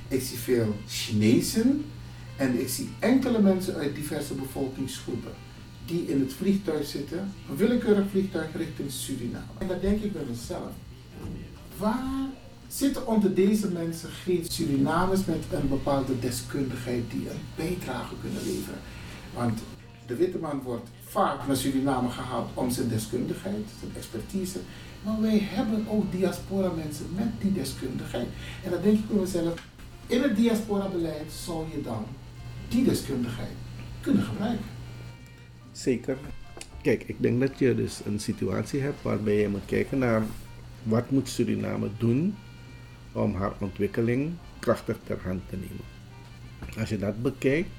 [0.08, 1.86] ik zie veel Chinezen
[2.36, 5.32] en ik zie enkele mensen uit diverse bevolkingsgroepen
[5.90, 9.46] die in het vliegtuig zitten, een willekeurig vliegtuig richting Suriname.
[9.58, 10.72] En dan denk ik bij mezelf,
[11.78, 12.28] waar
[12.68, 18.80] zitten onder deze mensen geen Surinamers met een bepaalde deskundigheid die een bijdrage kunnen leveren?
[19.34, 19.60] Want
[20.08, 24.60] de witte man wordt vaak naar Suriname gehaald om zijn deskundigheid, zijn expertise.
[25.04, 28.28] Maar wij hebben ook diaspora mensen met die deskundigheid.
[28.64, 29.54] En dan denk ik bij mezelf,
[30.08, 32.06] in het diaspora-beleid zou je dan
[32.68, 33.56] die deskundigheid
[34.02, 34.79] kunnen gebruiken.
[35.72, 36.18] Zeker.
[36.82, 40.24] Kijk, ik denk dat je dus een situatie hebt waarbij je moet kijken naar
[40.84, 42.36] wat moet Suriname doen
[43.12, 45.86] om haar ontwikkeling krachtig ter hand te nemen.
[46.80, 47.70] Als je dat bekijkt,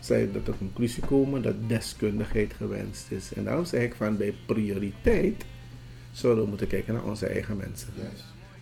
[0.00, 3.32] zou je tot de conclusie komen dat deskundigheid gewenst is.
[3.34, 5.44] En daarom zeg ik van bij prioriteit
[6.12, 7.88] zouden we moeten kijken naar onze eigen mensen.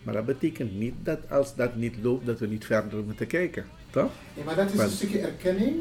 [0.02, 3.64] Maar dat betekent niet dat als dat niet loopt, dat we niet verder moeten kijken.
[3.90, 4.10] Toch?
[4.34, 5.74] Ja, maar dat is een stukje erkenning.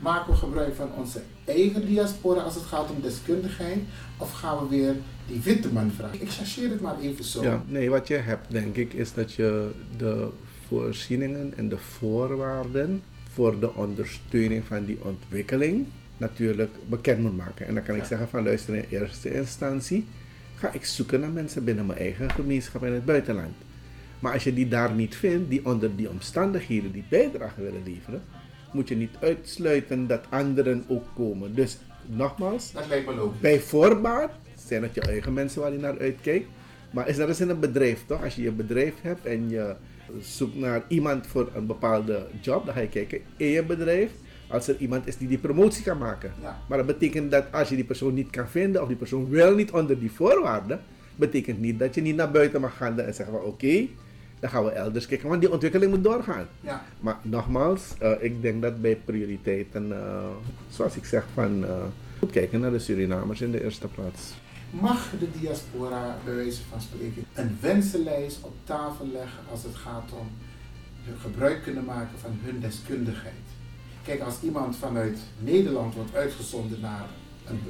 [0.00, 3.78] Maken we gebruik van onze eigen diaspora als het gaat om deskundigheid?
[4.16, 4.94] Of gaan we weer
[5.26, 6.20] die witte man vragen?
[6.22, 7.42] Ik chargeer het maar even zo.
[7.42, 10.28] Ja, nee, wat je hebt denk ik is dat je de
[10.68, 17.66] voorzieningen en de voorwaarden voor de ondersteuning van die ontwikkeling natuurlijk bekend moet maken.
[17.66, 18.06] En dan kan ik Ja.
[18.06, 20.06] zeggen van luister in eerste instantie
[20.54, 23.54] ga ik zoeken naar mensen binnen mijn eigen gemeenschap in het buitenland.
[24.18, 28.22] Maar als je die daar niet vindt, die onder die omstandigheden die bijdrage willen leveren,
[28.72, 31.54] moet je niet uitsluiten dat anderen ook komen.
[31.54, 33.40] Dus nogmaals, Dat lijkt me logisch.
[33.40, 34.30] bij voorbaat
[34.66, 36.46] zijn het je eigen mensen waar je naar uitkijkt.
[36.90, 38.24] Maar is dat eens in een bedrijf toch?
[38.24, 39.74] Als je je bedrijf hebt en je
[40.20, 44.10] zoekt naar iemand voor een bepaalde job, dan ga je kijken in je bedrijf.
[44.48, 46.32] Als er iemand is die die promotie kan maken.
[46.42, 46.58] Ja.
[46.68, 49.54] Maar dat betekent dat als je die persoon niet kan vinden of die persoon wil
[49.54, 50.80] niet onder die voorwaarden,
[51.16, 53.86] betekent niet dat je niet naar buiten mag gaan en zeggen van oké,
[54.40, 55.28] dan gaan we elders kijken.
[55.28, 56.46] Want die ontwikkeling moet doorgaan.
[56.60, 56.84] Ja.
[57.00, 60.26] Maar nogmaals, eh, ik denk dat bij prioriteiten, eh,
[60.70, 61.70] zoals ik zeg, van eh,
[62.18, 64.34] goed kijken naar de Surinamers in de eerste plaats.
[64.70, 70.10] Mag de diaspora, bij wijze van spreken, een wensenlijst op tafel leggen als het gaat
[70.12, 70.28] om
[71.20, 73.34] gebruik kunnen maken van hun deskundigheid?
[74.02, 77.06] Kijk, als iemand vanuit Nederland wordt uitgezonden naar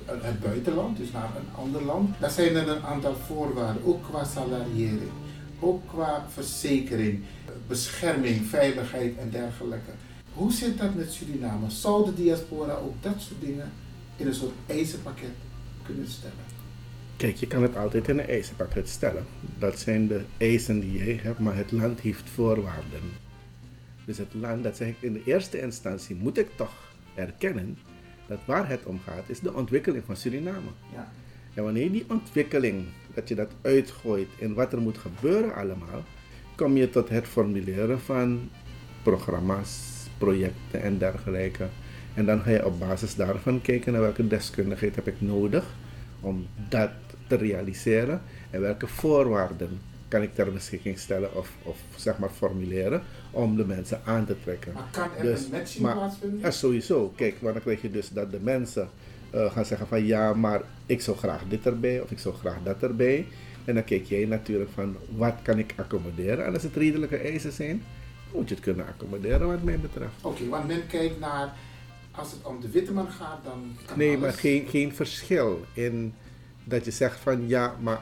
[0.06, 4.24] het buitenland, dus naar een ander land, dan zijn er een aantal voorwaarden, ook qua
[4.24, 5.10] salariering,
[5.60, 7.22] ook qua verzekering,
[7.66, 9.90] bescherming, veiligheid en dergelijke.
[10.32, 11.70] Hoe zit dat met Suriname?
[11.70, 13.72] Zou de diaspora ook dat soort dingen
[14.16, 15.34] in een soort eisenpakket
[15.82, 16.46] kunnen stellen?
[17.16, 19.24] Kijk, je kan het altijd in een eisenpakket stellen.
[19.58, 23.02] Dat zijn de eisen die jij hebt, maar het land heeft voorwaarden.
[24.04, 27.78] Dus het land, dat zeg ik in de eerste instantie, moet ik toch erkennen
[28.26, 30.70] dat waar het om gaat, is de ontwikkeling van Suriname.
[30.92, 31.12] Ja.
[31.54, 32.84] En wanneer die ontwikkeling,
[33.18, 36.02] dat je dat uitgooit en wat er moet gebeuren allemaal,
[36.54, 38.50] kom je tot het formuleren van
[39.02, 39.70] programma's,
[40.18, 41.66] projecten en dergelijke.
[42.14, 45.64] En dan ga je op basis daarvan kijken naar welke deskundigheid heb ik nodig
[46.20, 46.90] om dat
[47.26, 53.02] te realiseren en welke voorwaarden kan ik ter beschikking stellen of, of zeg maar formuleren
[53.30, 54.72] om de mensen aan te trekken.
[54.72, 56.40] Maar kan er Dus, een matching plaatsvinden?
[56.40, 57.12] Ja, sowieso.
[57.16, 58.88] Kijk, maar dan krijg je dus dat de mensen
[59.30, 62.56] eh, gaan zeggen van ja, maar ik zou graag dit erbij of ik zou graag
[62.64, 63.26] dat erbij.
[63.64, 66.44] En dan kijk jij natuurlijk van wat kan ik accommoderen.
[66.46, 67.82] En als het redelijke eisen zijn,
[68.32, 70.12] moet je het kunnen accommoderen wat mij betreft.
[70.20, 71.52] Oké, want men kijkt naar,
[72.10, 74.20] als het om de witte man gaat, dan kan Nee, alles.
[74.20, 76.14] maar geen, geen verschil in
[76.64, 78.00] dat je zegt van ja, maar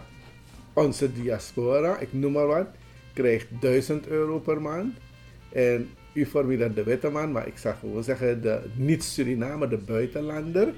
[0.72, 2.66] onze diaspora, ik noem maar wat,
[3.12, 4.94] krijgt 1000 euro per maand.
[5.52, 10.68] En u formuleert de witte man, maar ik zou gewoon zeggen de niet-Surinamer, de buitenlander,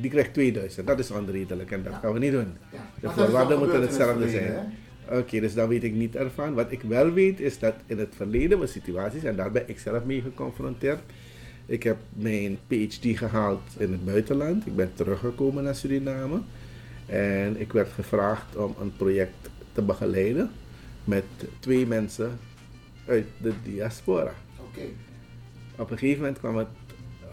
[0.00, 0.86] die krijgt 2000.
[0.86, 2.56] Dat is onredelijk en dat gaan we niet doen.
[2.70, 4.72] De dat voorwaarden moeten hetzelfde zijn.
[5.10, 6.54] Oké, dus dan weet ik niet ervan.
[6.54, 9.78] Wat ik wel weet is dat in het verleden was situaties, en daar ben ik
[9.78, 11.00] zelf mee geconfronteerd.
[11.66, 14.66] Ik heb mijn PhD gehaald in het buitenland.
[14.66, 16.40] Ik ben teruggekomen naar Suriname.
[17.06, 20.50] En ik werd gevraagd om een project te begeleiden
[21.04, 21.24] met
[21.58, 22.38] twee mensen
[23.06, 24.32] uit de diaspora.
[24.56, 24.86] Oké,
[25.76, 26.68] Op een gegeven moment kwam het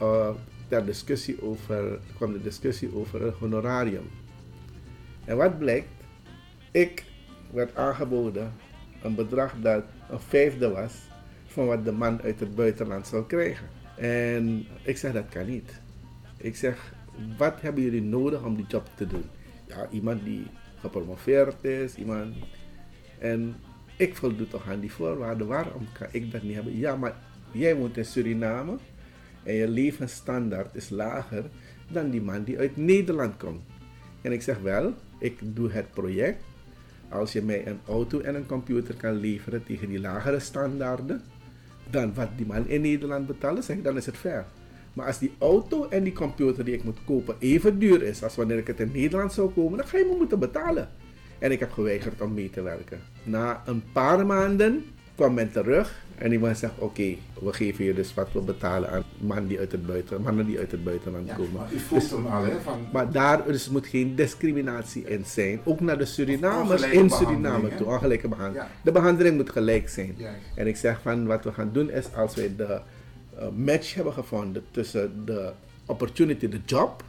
[0.01, 0.29] uh,
[0.67, 4.09] ter discussie over, kwam de discussie over een honorarium.
[5.25, 5.87] En wat blijkt?
[6.71, 7.03] Ik
[7.51, 8.53] werd aangeboden
[9.01, 10.93] een bedrag dat een vijfde was
[11.47, 13.67] van wat de man uit het buitenland zou krijgen.
[13.97, 15.81] En ik zeg dat kan niet.
[16.37, 16.93] Ik zeg,
[17.37, 19.25] wat hebben jullie nodig om die job te doen?
[19.67, 20.47] Ja, iemand die
[20.79, 22.35] gepromoveerd is, iemand.
[23.19, 23.55] En
[23.97, 25.47] ik voldoe toch aan die voorwaarden.
[25.47, 26.77] Waarom kan ik dat niet hebben?
[26.77, 27.15] Ja, maar
[27.51, 28.77] jij woont in Suriname
[29.43, 31.43] en je levensstandaard is lager
[31.91, 33.61] dan die man die uit Nederland komt.
[34.21, 36.43] En ik zeg wel, ik doe het project.
[37.09, 41.21] Als je mij een auto en een computer kan leveren tegen die lagere standaarden,
[41.89, 44.45] dan wat die man in Nederland betaalt, zeg ik, dan is het fair.
[44.93, 48.35] Maar als die auto en die computer die ik moet kopen even duur is als
[48.35, 50.89] wanneer ik het in Nederland zou komen, dan ga je me moeten betalen.
[51.39, 52.99] En ik heb geweigerd om mee te werken.
[53.23, 54.85] Na een paar maanden
[55.17, 58.89] kwam men terug en die man zegt: Oké, we geven je dus wat we betalen
[58.89, 61.51] aan mannen die uit het, buiten, mannen die uit het buitenland ja, komen.
[61.53, 62.59] maar Dus- al, hè?
[62.63, 65.59] Van, maar daar dus moet geen discriminatie in zijn.
[65.63, 67.87] Ook naar de Surinamers in Suriname toe.
[67.87, 68.65] Ongelijke behandeling.
[68.65, 68.71] Ja.
[68.83, 70.15] De behandeling moet gelijk zijn.
[70.55, 72.81] En ik zeg van wat we gaan doen is als wij de
[73.37, 75.51] eh, match hebben gevonden tussen de
[75.85, 77.03] opportunity, de job.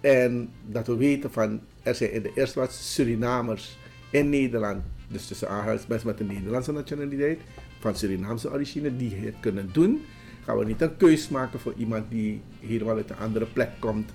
[0.00, 3.78] En dat we weten van er zijn in de eerste plaats Surinamers
[4.10, 4.82] in Nederland.
[5.08, 7.40] Dus tussen aanhalingstekens mensen met een Nederlandse nationaliteit.
[7.78, 10.04] Van Surinaamse origine die het kunnen doen.
[10.44, 14.10] Gaan we niet een keus maken voor iemand die helemaal uit een andere plek komt.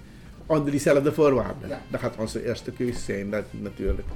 [0.45, 1.69] Onder diezelfde voorwaarden.
[1.69, 1.81] Ja.
[1.89, 3.29] Dat gaat onze eerste keus zijn.
[3.29, 4.07] Dat natuurlijk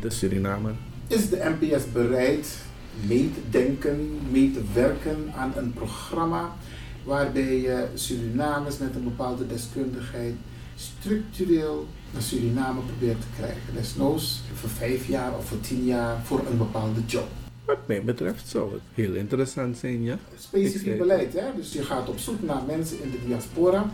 [0.00, 0.72] de Surinamer.
[1.06, 2.58] Is de NPS bereid
[3.06, 6.56] mee te denken, mee te werken aan een programma
[7.04, 10.34] waarbij je Surinamers met een bepaalde deskundigheid
[10.76, 13.74] structureel naar Suriname probeert te krijgen?
[13.74, 17.28] Desnoods voor vijf jaar of voor tien jaar voor een bepaalde job.
[17.64, 20.18] Wat mij betreft zou het heel interessant zijn, ja.
[20.38, 21.54] Specifiek zei- beleid, hè?
[21.56, 23.90] dus je gaat op zoek naar mensen in de diaspora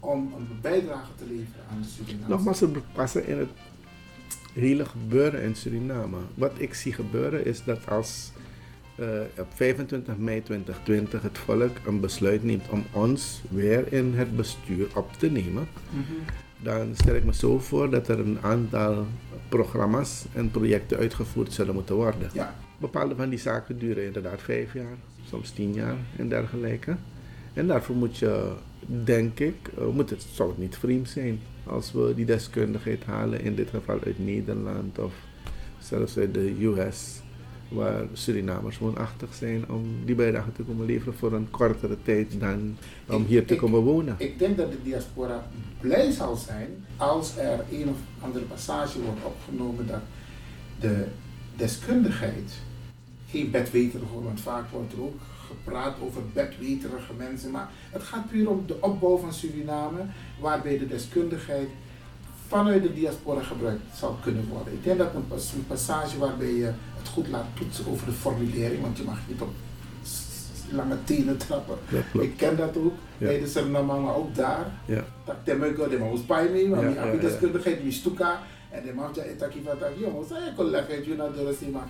[0.00, 2.28] om een bijdrage te leveren aan de Suriname.
[2.28, 3.48] Nogmaals, het passen in het
[4.52, 6.16] hele gebeuren in Suriname.
[6.34, 8.30] Wat ik zie gebeuren is dat als
[8.94, 9.06] eh,
[9.38, 14.86] op 25 mei 2020 het volk een besluit neemt om ons weer in het bestuur
[14.94, 15.68] op te nemen,
[16.62, 19.06] dan stel ik me zo voor dat er een aantal
[19.48, 22.30] programma's en projecten uitgevoerd zullen moeten worden.
[22.32, 24.96] Ja, Bepaalde van die zaken duren inderdaad vijf jaar,
[25.28, 26.96] soms tien jaar en dergelijke.
[27.52, 28.52] En daarvoor moet je,
[29.04, 33.40] denk ik, eh, moet het, zou het niet vreemd zijn als we die deskundigheid halen,
[33.40, 35.14] in dit geval uit Nederland of
[35.78, 37.22] zelfs uit de US,
[37.68, 42.76] waar Surinamers woonachtig zijn, om die bijdrage te komen leveren voor een kortere tijd dan
[43.08, 44.14] om Ik- hier te ik- komen wonen.
[44.18, 45.46] Ik denk dat de diaspora
[45.80, 50.00] blij zal zijn als er een of andere passage wordt opgenomen dat
[50.80, 51.04] de
[51.56, 52.52] deskundigheid
[53.30, 58.48] geen bedweterige want vaak wordt er ook gepraat over bedweterige mensen, maar het gaat puur
[58.50, 60.00] om de opbouw van Suriname,
[60.40, 61.68] waarbij de deskundigheid
[62.48, 64.72] vanuit de diaspora gebruikt zal kunnen worden.
[64.72, 66.70] Ik denk dat een passage waarbij je
[67.04, 69.52] het goed laat toetsen over de formulering, want je mag niet op
[70.70, 71.78] lange tenen trappen.
[72.20, 73.26] Ik ken dat ook, Ja.
[73.26, 74.66] bij de Suriname, maar ook daar.
[74.84, 75.04] Ja.
[75.24, 77.28] Dat temeko, de bij me, maar Ja, die ja, heb ja.
[77.28, 81.14] deskundigheid, die stuka, en de mag je etaki van dat, jongens, ik kon leggen, je
[81.16, 81.88] naar de maar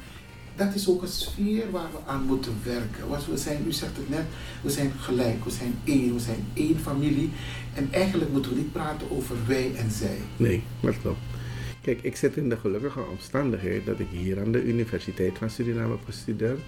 [0.57, 3.09] dat is ook een sfeer waar we aan moeten werken.
[3.09, 4.25] Want we zijn, u zegt het net,
[4.63, 7.31] we zijn gelijk, we zijn één, we zijn één familie.
[7.75, 10.19] En eigenlijk moeten we niet praten over wij en zij.
[10.37, 11.19] Nee, dat klopt.
[11.85, 15.91] Kijk, ik zit in de gelukkige omstandigheid dat ik hier aan de Universiteit van Suriname
[15.91, 16.61] heb gestudeerd.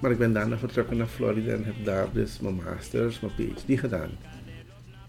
[0.00, 3.78] Maar ik ben daarna vertrokken naar Florida en heb daar dus mijn masters, mijn PhD
[3.80, 4.10] gedaan.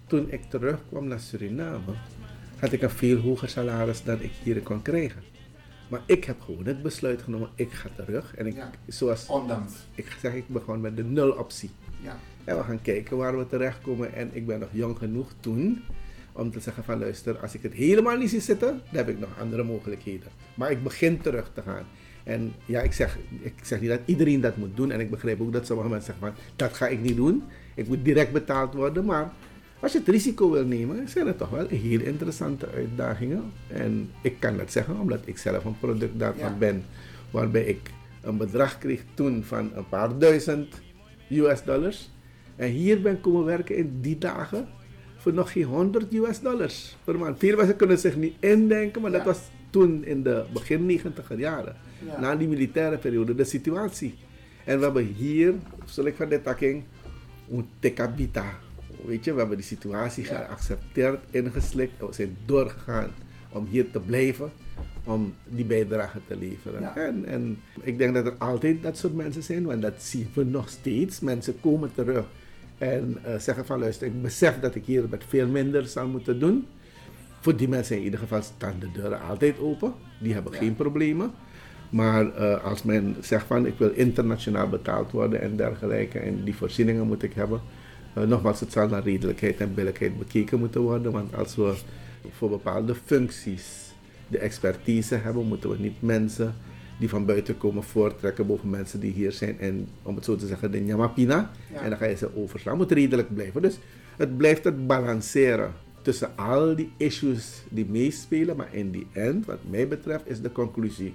[0.08, 1.94] Toen ik terugkwam naar Suriname,
[2.60, 5.22] had ik een veel hoger salaris dan ik hier kon krijgen.
[5.88, 8.36] Maar ik heb gewoon het besluit genomen, ik ga terug.
[8.36, 8.72] En ik, Ja.
[8.88, 9.74] zoals Ondanks.
[9.96, 11.70] ik zeg, ik begon met de nul optie.
[12.02, 12.18] Ja.
[12.44, 14.14] En we gaan kijken waar we terechtkomen.
[14.14, 15.82] En ik ben nog jong genoeg toen
[16.38, 19.20] om te zeggen van luister, als ik het helemaal niet zie zitten, dan heb ik
[19.20, 20.28] nog andere mogelijkheden.
[20.54, 21.86] Maar ik begin terug te gaan.
[22.24, 24.92] En ja, ik zeg, ik zeg niet dat iedereen dat moet doen.
[24.92, 27.44] En ik begrijp ook dat sommige mensen zeggen van, dat ga ik niet doen.
[27.76, 29.06] Ik moet direct betaald worden.
[29.06, 29.32] Maar
[29.80, 33.52] als je het risico wil nemen, zijn het toch wel heel interessante uitdagingen.
[33.68, 36.58] En ik kan dat zeggen omdat ik zelf een product daarvan Ja.
[36.58, 36.84] ben.
[37.32, 40.82] Waarbij ik een bedrag kreeg toen van een paar duizend
[41.30, 42.10] US dollars.
[42.56, 44.68] En hier ben ik komen werken in die dagen
[45.18, 47.40] voor nog geen 100 US dollars per maand.
[47.40, 49.40] Veel mensen kunnen zich niet indenken, maar dat was
[49.70, 51.76] toen in de begin 90 jaren.
[52.06, 52.20] Ja.
[52.20, 54.16] Na die militaire periode, de situatie.
[54.66, 55.54] En we hebben hier,
[55.86, 56.84] zal ik van de takking,
[57.52, 58.58] een tekabita.
[59.06, 60.30] Weet je, we hebben die situatie Ja.
[60.30, 62.00] geaccepteerd, ingeslikt.
[62.00, 63.10] We zijn doorgegaan
[63.50, 64.52] om hier te blijven,
[65.04, 66.82] om die bijdrage te leveren.
[66.82, 66.96] Ja.
[66.96, 70.44] En, en ik denk dat er altijd dat soort mensen zijn, want dat zien we
[70.44, 71.20] nog steeds.
[71.20, 72.26] Mensen komen terug
[72.78, 76.40] en eh, zeggen van luister, ik besef dat ik hier met veel minder zal moeten
[76.40, 76.66] doen.
[77.40, 79.94] Voor die mensen in ieder geval staan de deuren altijd open.
[80.20, 80.58] Die hebben Ja.
[80.58, 81.32] geen problemen.
[81.90, 86.56] Maar eh, als men zegt van ik wil internationaal betaald worden en dergelijke en die
[86.56, 87.62] voorzieningen moet ik hebben.
[88.14, 91.12] eh, nogmaals, het zal naar redelijkheid en billijkheid bekeken moeten worden.
[91.12, 91.74] Want als we
[92.32, 93.66] voor bepaalde functies
[94.28, 96.54] de expertise hebben, moeten we niet mensen
[96.98, 99.60] die van buiten komen voortrekken boven mensen die hier zijn.
[99.60, 101.52] En om het zo te zeggen, de nyamapina.
[101.74, 101.82] Ja.
[101.82, 102.78] En dan ga je ze overslaan.
[102.78, 103.62] moet redelijk blijven.
[103.62, 103.80] Dus
[104.18, 108.56] het blijft het balanceren tussen al die issues die meespelen.
[108.56, 111.14] Maar in die end, wat mij betreft, is de conclusie.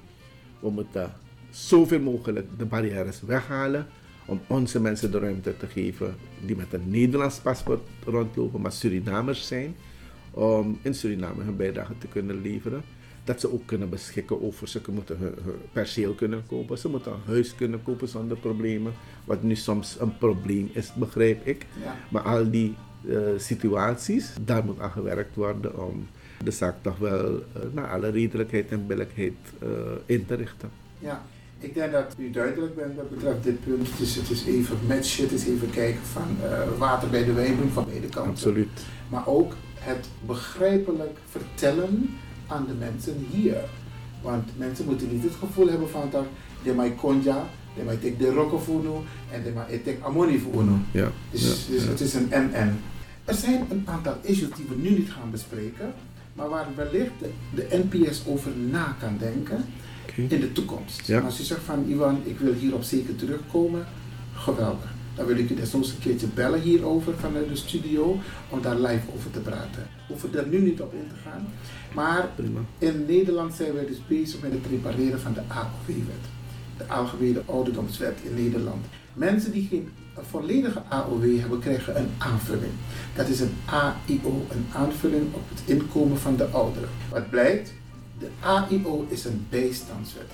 [0.61, 1.13] We moeten
[1.51, 3.87] zoveel mogelijk de barrières weghalen.
[4.27, 6.15] Om onze mensen de ruimte te geven
[6.47, 9.75] die met een Nederlands paspoort rondlopen, maar Surinamers zijn.
[10.31, 12.83] Om in Suriname hun bijdrage te kunnen leveren.
[13.25, 16.79] Dat ze ook kunnen beschikken over, ze moeten hun, hun perceel kunnen kopen.
[16.79, 18.93] Ze moeten een huis kunnen kopen zonder problemen.
[19.25, 21.67] Wat nu soms een probleem is, begrijp ik.
[21.83, 21.97] Ja.
[22.09, 22.75] Maar al die
[23.09, 26.07] eh, situaties, daar moet aan gewerkt worden om
[26.45, 29.69] de zaak toch wel eh, naar alle redelijkheid en billijkheid eh,
[30.07, 30.71] in te richten.
[30.99, 31.23] Ja,
[31.59, 33.91] ik denk dat u duidelijk bent wat betreft dit punt.
[33.91, 36.37] Het is, het is even matchen, het is even kijken van
[36.79, 38.33] water bij de wijn van beide kanten.
[38.33, 38.85] Absoluut.
[39.09, 42.19] Maar ook het begrijpelijk vertellen
[42.53, 43.57] aan de mensen hier.
[44.23, 46.27] Want mensen moeten niet het gevoel hebben van dat
[46.63, 47.47] de mij konja,
[47.77, 50.43] de mij tek de rokofuno en de mij tek amoni.
[50.91, 51.11] Ja.
[51.31, 51.91] Dus, ja, dus ja.
[51.91, 52.81] het is een en-en.
[53.25, 55.95] Er zijn een aantal issues die we nu niet gaan bespreken,
[56.33, 59.65] maar waar wellicht de, de NPS over na kan denken
[60.15, 61.07] in de toekomst.
[61.07, 61.21] Ja.
[61.21, 63.87] Als u zegt van Iwan, ik wil hierop zeker terugkomen,
[64.35, 64.95] geweldig.
[65.15, 69.07] Dan wil ik u desnoods een keertje bellen hierover vanuit de studio om daar live
[69.17, 69.83] over te praten.
[69.83, 71.47] We hoeven er nu niet op in te gaan.
[71.95, 72.61] Maar Prima.
[72.79, 76.25] in Nederland zijn wij dus bezig met het prepareren van de AOW-wet.
[76.77, 78.85] De Algemene Ouderdomswet in Nederland.
[79.15, 82.73] Mensen die geen volledige AOW hebben, krijgen een aanvulling.
[83.15, 86.89] Dat is een AIO, een aanvulling op het inkomen van de ouderen.
[87.11, 87.73] Wat blijkt?
[88.19, 90.31] De AIO is een bijstandswet.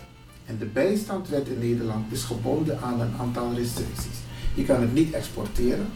[0.47, 4.19] En de bijstandswet in Nederland is gebonden aan een aantal restricties.
[4.55, 5.87] Je kan het niet exporteren.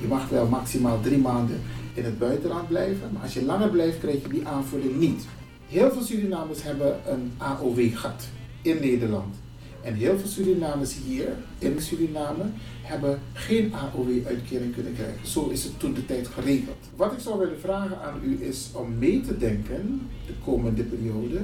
[0.00, 1.60] Je mag wel maximaal drie maanden
[1.94, 5.24] in het buitenland blijven, maar als je langer blijft, krijg je die aanvulling niet.
[5.68, 8.28] Heel veel Surinamers hebben een AOW gehad
[8.62, 9.34] in Nederland.
[9.82, 11.28] En heel veel Surinamers hier
[11.58, 12.44] in Suriname
[12.82, 15.26] hebben geen AOW-uitkering kunnen krijgen.
[15.26, 16.76] Zo is het toen de tijd geregeld.
[16.96, 21.40] Wat ik zou willen vragen aan u is om mee te denken, de komende periode,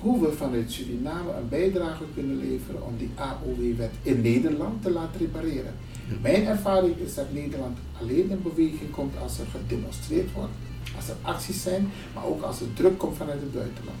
[0.00, 5.20] hoe we vanuit Suriname een bijdrage kunnen leveren om die AOW-wet in Nederland te laten
[5.20, 5.74] repareren.
[6.20, 10.52] Mijn ervaring is dat Nederland alleen in beweging komt als er gedemonstreerd wordt,
[10.96, 13.98] als er acties zijn, maar ook als er druk komt vanuit het buitenland.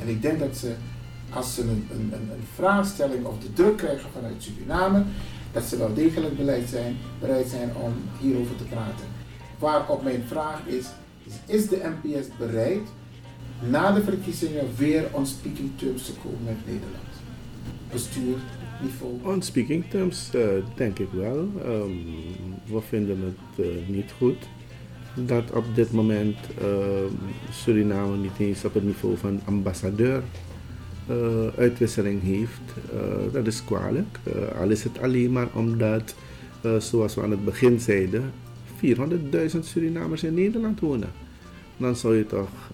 [0.00, 0.74] En ik denk dat ze,
[1.30, 5.04] als ze een, een, een, vraagstelling of de druk krijgen vanuit Suriname,
[5.52, 9.06] dat ze wel degelijk bereid zijn, bereid zijn om hierover te praten.
[9.58, 10.86] Waarop mijn vraag is,
[11.46, 12.88] is de NPS bereid
[13.68, 17.10] na de verkiezingen weer on speaking terms te komen met Nederland?
[17.92, 18.36] Bestuur,
[19.22, 21.48] On speaking terms eh, denk ik wel.
[21.64, 21.90] Ehm,
[22.66, 24.48] we vinden het eh, niet goed
[25.14, 27.14] dat op dit moment ehm,
[27.50, 30.22] Suriname niet eens op het niveau van ambassadeur
[31.06, 32.60] eh, uitwisseling heeft.
[33.32, 34.18] Dat is kwalijk.
[34.60, 36.14] Al is het alleen maar omdat,
[36.78, 38.32] zoals we aan het begin zeiden,
[38.84, 41.10] 400.000 Surinamers in Nederland wonen.
[41.76, 42.70] Dan zou je toch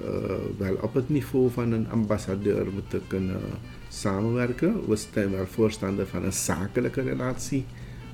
[0.59, 3.41] wel op het niveau van een ambassadeur moeten kunnen
[3.89, 4.89] samenwerken.
[4.89, 7.64] We zijn wel voorstander van een zakelijke relatie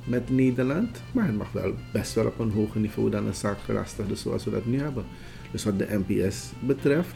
[0.04, 4.16] met Nederland, maar het mag wel best wel op een hoger niveau dan een zaakgelastigde
[4.16, 5.04] zoals we dat nu hebben.
[5.50, 7.14] Dus wat de NPS betreft,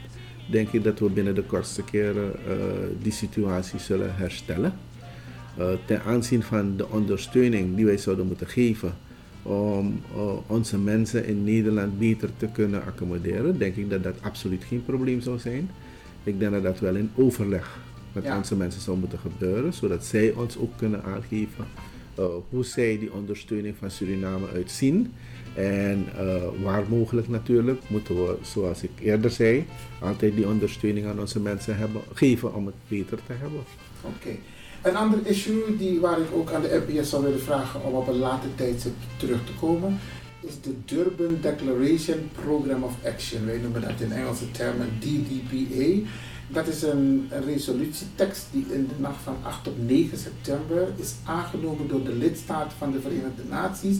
[0.50, 2.56] denk ik dat we binnen de kortste keren eh,
[3.02, 4.74] die situatie zullen herstellen.
[5.58, 8.94] Eh, ten aanzien van de ondersteuning die wij zouden moeten geven
[9.42, 14.64] om uh, onze mensen in Nederland beter te kunnen accommoderen, denk ik dat dat absoluut
[14.64, 15.70] geen probleem zou zijn.
[16.22, 17.78] Ik denk dat dat wel in overleg
[18.16, 18.36] met Ja.
[18.36, 21.66] onze mensen zou moeten gebeuren, zodat zij ons ook kunnen aangeven
[22.18, 25.12] uh, hoe zij die ondersteuning van Suriname uitzien.
[25.54, 29.66] En uh, waar mogelijk natuurlijk moeten we, zoals ik eerder zei,
[30.00, 33.60] altijd die ondersteuning aan onze mensen hebben, geven om het beter te hebben.
[34.02, 34.36] Oké.
[34.82, 38.08] Een ander issue die, waar ik ook aan de NPS zou willen vragen om op
[38.08, 39.98] een later tijdstip terug te komen,
[40.40, 43.46] is de Durban Declaration Program of Action.
[43.46, 46.08] Wij noemen dat in Engelse termen DDPA.
[46.48, 51.88] Dat is een, resolutietekst die in de nacht van 8 op 9 september is aangenomen
[51.88, 53.98] door de lidstaten van de Verenigde Naties.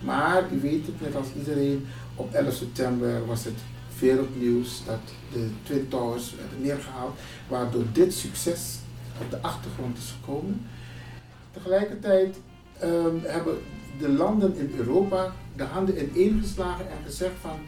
[0.00, 3.58] Maar u weet het net als iedereen, op 11 september was het
[3.98, 5.00] wereldnieuws dat
[5.32, 7.18] de Twin Towers werden neergehaald,
[7.48, 8.78] waardoor dit succes
[9.20, 10.66] op de achtergrond is gekomen.
[11.52, 12.36] Tegelijkertijd
[12.78, 13.58] ehm, hebben
[13.98, 17.58] de landen in Europa de handen ineengeslagen en gezegd van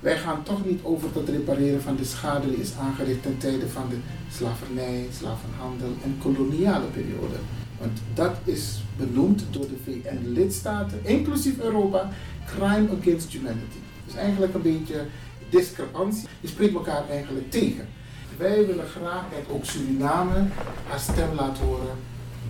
[0.00, 3.68] wij gaan toch niet over tot repareren van de schade die is aangericht ten tijde
[3.68, 3.96] van de
[4.32, 7.36] slavernij, slavenhandel en koloniale periode.
[7.78, 12.10] Want dat is benoemd door de VN-lidstaten, inclusief Europa,
[12.46, 13.78] crime against humanity.
[14.06, 15.06] Dus eigenlijk een beetje
[15.50, 16.28] discrepantie.
[16.40, 17.88] Je spreekt elkaar eigenlijk tegen.
[18.36, 20.46] Wij willen graag dat ook Suriname
[20.88, 21.96] haar stem laat horen.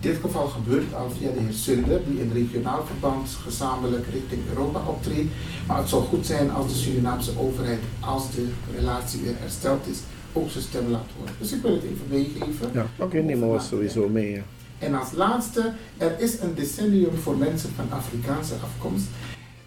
[0.01, 4.07] In dit geval gebeurt het al via de heer Sunder, die in regionaal verband gezamenlijk
[4.13, 5.31] richting Europa optreedt.
[5.67, 9.99] Maar het zou goed zijn als de Surinaamse overheid, als de relatie weer hersteld is,
[10.33, 11.35] ook zijn stem laat horen.
[11.39, 12.71] Dus ik wil het even meegeven.
[12.73, 14.31] Ja, oké, nemen we sowieso mee.
[14.31, 14.43] Ja.
[14.79, 19.07] En als laatste, er is een decennium voor mensen van Afrikaanse afkomst.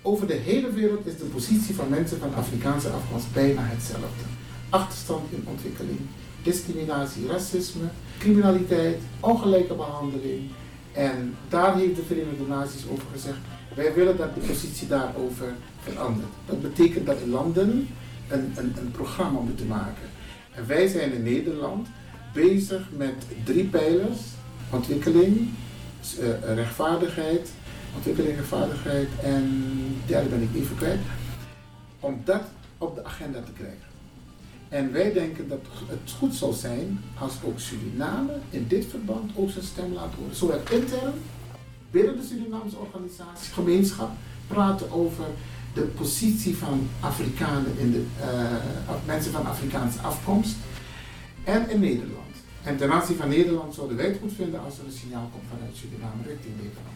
[0.02, 4.26] Over de hele wereld is de positie van mensen van Afrikaanse afkomst bijna hetzelfde.
[4.70, 6.00] Achterstand in ontwikkeling,
[6.44, 7.86] discriminatie, racisme,
[8.18, 10.50] criminaliteit, ongelijke behandeling.
[10.94, 13.38] En daar heeft de Verenigde Naties over gezegd,
[13.76, 16.30] wij willen dat de positie daarover verandert.
[16.46, 17.88] Dat betekent dat landen
[18.28, 20.10] een, een, een programma moeten maken.
[20.52, 21.88] En wij zijn in Nederland
[22.34, 23.14] bezig met
[23.44, 24.20] drie pijlers
[24.72, 25.50] ontwikkeling,
[26.20, 27.52] uh, rechtvaardigheid,
[27.96, 29.66] ontwikkeling, rechtvaardigheid en
[30.06, 31.00] derde ben ik even kwijt,
[32.00, 32.44] om dat
[32.78, 33.91] op de agenda te krijgen.
[34.72, 39.50] En wij denken dat het goed zal zijn als ook Suriname in dit verband ook
[39.50, 40.36] zijn stem laat horen.
[40.36, 41.14] Zowel intern,
[41.92, 44.10] binnen de Surinaamse organisatie, gemeenschap,
[44.48, 45.26] praten over
[45.74, 50.56] de positie van Afrikanen in de, uh, mensen van Afrikaanse afkomst
[51.44, 52.36] en in Nederland.
[52.64, 55.46] En ten aanzien van Nederland zouden wij het goed vinden als er een signaal komt
[55.50, 56.88] vanuit Suriname richting Nederland.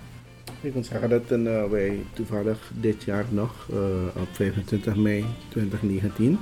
[0.61, 3.77] Ik moet zeggen dat uh, wij toevallig dit jaar nog, uh,
[4.21, 6.39] op 25 mei 2019,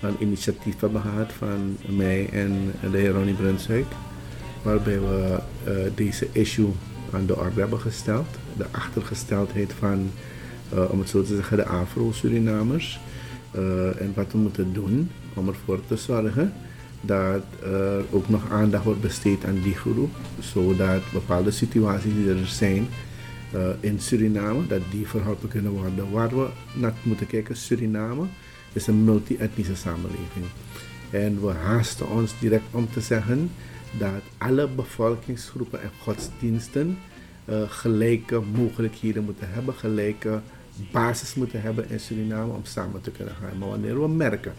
[0.00, 3.86] een initiatief hebben gehad van mij en de heer Ronnie Brunswijk,
[4.62, 5.38] waarbij we
[5.68, 6.70] uh, deze issue
[7.12, 8.26] aan de orde hebben gesteld.
[8.56, 10.10] De achtergesteldheid van,
[10.90, 13.00] om het zo te zeggen, de Afro-Surinamers.
[13.98, 16.52] en wat we moeten doen om ervoor te zorgen
[17.00, 22.46] dat er ook nog aandacht wordt besteed aan die groep, zodat bepaalde situaties die er
[22.46, 22.88] zijn
[23.80, 26.10] in Suriname, dat die verholpen kunnen worden.
[26.10, 28.26] Waar we naar moeten kijken, Suriname
[28.72, 30.44] is een multi-etnische samenleving.
[31.10, 33.50] En we haasten ons direct om te zeggen
[33.98, 36.98] dat alle bevolkingsgroepen en godsdiensten
[37.44, 40.40] uh, gelijke mogelijkheden moeten hebben, gelijke
[40.92, 43.58] basis moeten hebben in Suriname om samen te kunnen gaan.
[43.58, 44.52] Maar wanneer we merken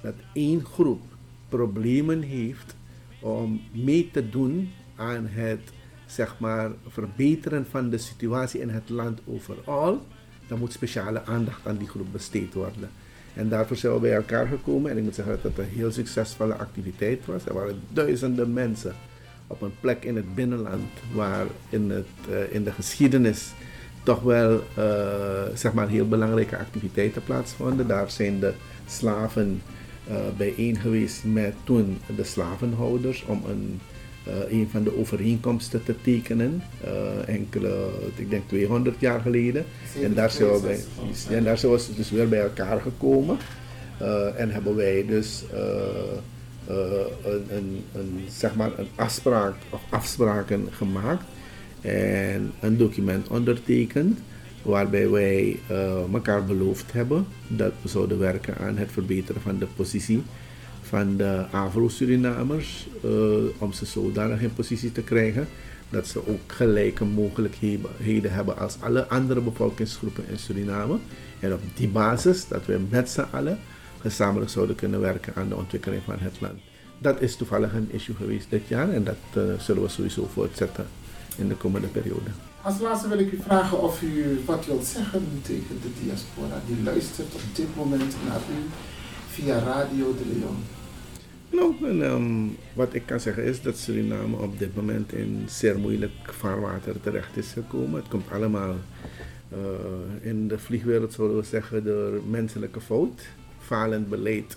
[0.00, 1.02] dat één groep
[1.48, 2.74] problemen heeft
[3.20, 5.60] om mee te doen aan het
[6.06, 10.06] zeg maar, verbeteren van de situatie in het land overal,
[10.48, 12.90] dan moet speciale aandacht aan die groep besteed worden.
[13.34, 15.92] En daarvoor zijn we bij elkaar gekomen en ik moet zeggen dat het een heel
[15.92, 17.46] succesvolle activiteit was.
[17.46, 18.94] Er waren duizenden mensen
[19.46, 23.52] op een plek in het binnenland waar in, het, uh, in de geschiedenis
[24.02, 24.84] toch wel uh,
[25.54, 27.86] zeg maar heel belangrijke activiteiten plaatsvonden.
[27.86, 28.52] Daar zijn de
[28.86, 29.62] slaven
[30.08, 33.80] uh, bijeen geweest met toen de slavenhouders om een,
[34.48, 36.62] een van de overeenkomsten te tekenen.
[36.84, 39.64] Uh, enkele, ik denk 200 jaar geleden.
[40.02, 40.84] En daar, zijn we
[41.30, 43.36] en daar zijn we dus weer bij elkaar gekomen.
[44.36, 45.44] en hebben wij dus
[46.66, 51.24] een, een, een, zeg maar een afspraak of afspraken gemaakt.
[51.80, 54.18] En een document ondertekend
[54.62, 59.66] waarbij wij uh, elkaar beloofd hebben dat we zouden werken aan het verbeteren van de
[59.76, 60.22] positie
[60.84, 63.10] van de Afro-Surinamers, uh,
[63.58, 65.48] om ze zodanig in positie te krijgen
[65.90, 70.98] dat ze ook gelijke mogelijkheden hebben als alle andere bevolkingsgroepen in Suriname.
[71.40, 73.58] En op die basis dat we met z'n allen
[74.00, 76.60] gezamenlijk zouden kunnen werken aan de ontwikkeling van het land.
[76.98, 80.86] Dat is toevallig een issue geweest dit jaar en dat uh, zullen we sowieso voortzetten
[81.36, 82.30] in de komende periode.
[82.62, 86.82] Als laatste wil ik u vragen of u wat wilt zeggen tegen de diaspora die
[86.84, 88.68] luistert op dit moment naar u
[89.28, 90.73] via Radio de Leon.
[91.54, 96.12] Nou, ehm, wat ik kan zeggen is dat Suriname op dit moment in zeer moeilijk
[96.22, 98.00] vaarwater terecht is gekomen.
[98.00, 98.76] Het komt allemaal
[99.48, 103.26] eh, in de vliegwereld, zullen we zeggen, door menselijke fout,
[103.58, 104.56] falend beleid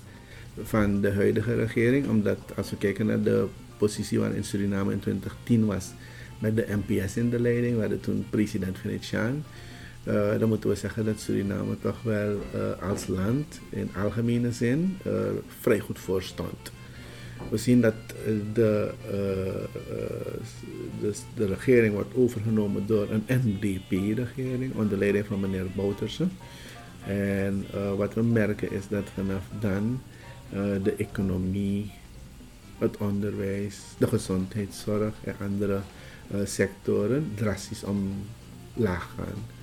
[0.62, 2.08] van de huidige regering.
[2.08, 5.92] Omdat als we kijken naar de positie waarin Suriname in 2010 was,
[6.40, 9.44] met de NPS in de leiding, we hadden toen president Venetiaan.
[10.08, 14.98] Uh, dan moeten we zeggen dat Suriname toch wel uh, als land in algemene zin
[15.62, 16.72] vrij goed voor stond.
[17.50, 17.94] We zien dat
[18.54, 18.92] de,
[21.00, 26.28] de, de, regering wordt overgenomen door een NDP-regering onder leiding van meneer Bouterse.
[27.06, 27.66] En
[27.98, 30.02] wat we merken is dat vanaf dan
[30.84, 31.92] de economie,
[32.78, 35.80] het onderwijs, de gezondheidszorg en andere
[36.44, 39.56] sectoren drastisch omlaag gaan.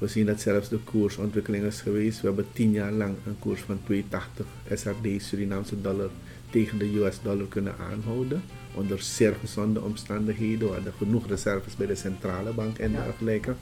[0.00, 2.20] We zien dat zelfs de koersontwikkeling is geweest.
[2.20, 6.10] We hebben tien jaar lang een koers van 280 SRD Surinaamse dollar
[6.50, 8.42] tegen de US dollar kunnen aanhouden.
[8.74, 10.68] Onder zeer gezonde omstandigheden.
[10.68, 13.54] We hadden genoeg reserves bij de centrale bank en dergelijke.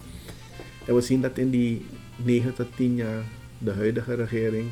[0.87, 1.87] En we zien dat in die
[2.17, 3.23] 9 tot 10 jaar
[3.59, 4.71] de huidige regering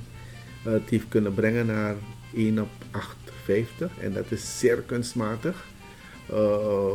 [0.62, 1.94] het heeft kunnen brengen naar
[2.34, 4.00] 1 op 8,50.
[4.00, 5.66] En dat is zeer kunstmatig.
[6.30, 6.94] Uh,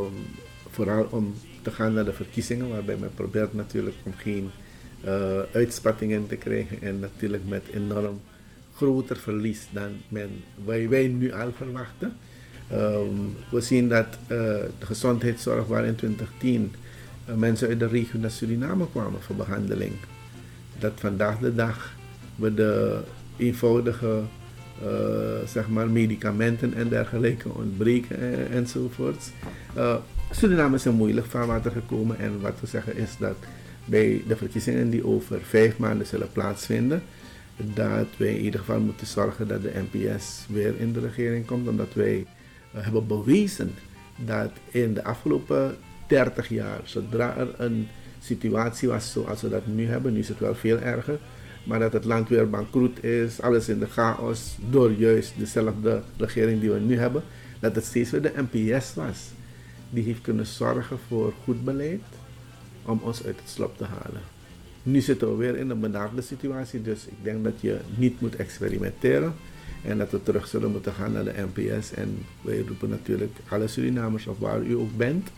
[0.70, 4.50] vooral om te gaan naar de verkiezingen, waarbij men probeert natuurlijk om geen
[5.06, 8.22] uh, uitspattingen te krijgen en natuurlijk met enorm
[8.82, 10.30] groter verlies dan men,
[10.66, 12.14] wij, wij nu al verwachten.
[12.74, 14.28] Um, we zien dat uh,
[14.80, 16.72] de gezondheidszorg waar in 2010
[17.30, 19.94] uh, mensen uit de regio naar Suriname kwamen voor behandeling,
[20.80, 21.96] dat vandaag de dag
[22.36, 23.00] we de
[23.38, 24.22] eenvoudige
[25.46, 29.30] zeg maar medicamenten en dergelijke ontbreken enzovoorts.
[30.32, 33.36] Suriname is een moeilijk vaarwater gekomen en wat we zeggen is dat
[33.86, 37.04] bij de verkiezingen die over vijf maanden zullen plaatsvinden,
[37.74, 41.68] dat wij in ieder geval moeten zorgen dat de NPS weer in de regering komt,
[41.68, 43.74] omdat wij uh, hebben bewezen
[44.26, 45.76] dat in de afgelopen
[46.08, 47.88] 30 jaar, zodra er een
[48.20, 51.20] situatie was zoals we dat nu hebben, nu is het wel veel erger,
[51.64, 56.60] maar dat het land weer bankroet is, alles in de chaos, door juist dezelfde regering
[56.60, 57.24] die we nu hebben,
[57.60, 59.32] dat het steeds weer de NPS was
[59.92, 62.02] die heeft kunnen zorgen voor goed beleid
[62.86, 64.22] om ons uit het slop te halen.
[64.84, 68.36] Nu zitten we weer in een benarde situatie, dus ik denk dat je niet moet
[68.36, 69.34] experimenteren
[69.84, 71.94] en dat we terug zullen moeten gaan naar de NPS.
[71.94, 75.30] En wij roepen natuurlijk alle Surinamers, of waar u ook bent,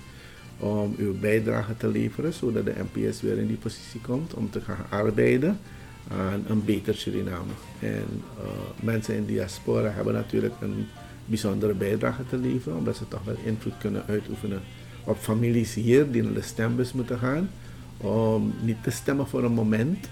[0.60, 4.62] om uw bijdrage te leveren, zodat de NPS weer in die positie komt om te
[4.62, 5.60] gaan arbeiden
[6.08, 7.52] aan een beter Suriname.
[7.80, 8.06] En
[8.38, 8.44] uh,
[8.82, 10.88] mensen in diaspora hebben natuurlijk een
[11.26, 14.62] bijzondere bijdrage te leveren, omdat ze toch wel invloed kunnen uitoefenen
[15.04, 17.50] op families hier die naar de stembus moeten gaan,
[17.98, 20.10] om niet te stemmen voor een moment,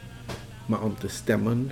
[0.66, 1.72] maar om te stemmen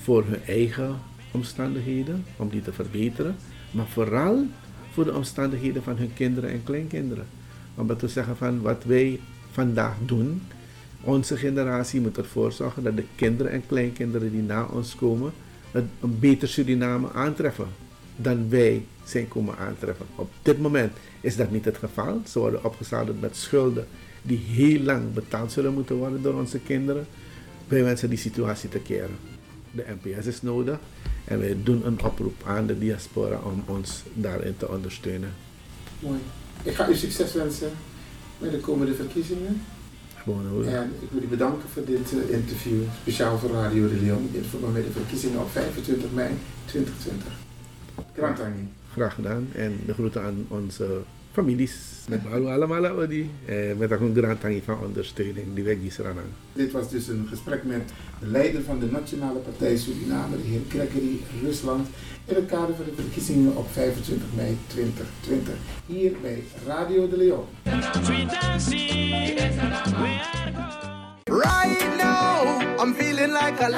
[0.00, 0.96] voor hun eigen
[1.30, 3.36] omstandigheden, om die te verbeteren,
[3.70, 4.46] maar vooral
[4.92, 7.26] voor de omstandigheden van hun kinderen en kleinkinderen.
[7.74, 9.20] Omdat we zeggen van wat wij
[9.50, 10.42] vandaag doen,
[11.00, 15.32] onze generatie moet ervoor zorgen dat de kinderen en kleinkinderen die na ons komen,
[15.72, 17.66] een beter Suriname aantreffen
[18.16, 20.06] dan wij zijn komen aantreffen.
[20.14, 22.20] Op dit moment is dat niet het geval.
[22.26, 23.86] Ze worden opgezadeld met schulden
[24.22, 27.06] die heel lang betaald zullen moeten worden door onze kinderen.
[27.68, 29.16] Wij wensen die situatie te keren.
[29.70, 30.78] De NPS is nodig
[31.24, 35.32] en wij doen een oproep aan de diaspora om ons daarin te ondersteunen.
[36.00, 36.18] Mooi.
[36.62, 37.70] Ik ga u succes wensen
[38.38, 39.60] met de komende verkiezingen.
[40.66, 44.44] En ik wil u bedanken voor dit uh, interview, speciaal voor Radio de Leon, in
[44.44, 46.30] verband met de verkiezingen op 25 mei
[46.64, 47.26] 2020.
[48.16, 48.38] Graag
[48.92, 49.48] Graag gedaan.
[49.54, 51.00] En de groeten aan onze
[51.32, 51.97] families.
[52.08, 53.30] Met balu allemaal die.
[53.44, 55.98] Eh, met een grand van ondersteuning die weg is
[56.52, 57.82] Dit was dus een gesprek met
[58.20, 61.88] de leider van de Nationale Partij Suriname, de heer Gregory Rusland,
[62.24, 65.54] in het kader van de verkiezingen op 25 mei 2020.
[65.86, 67.44] Hier bij Radio de Leon.
[71.24, 73.68] Right now, I'm feeling like a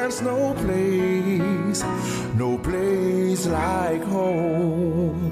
[0.00, 1.82] There's no place,
[2.34, 5.29] no place like home.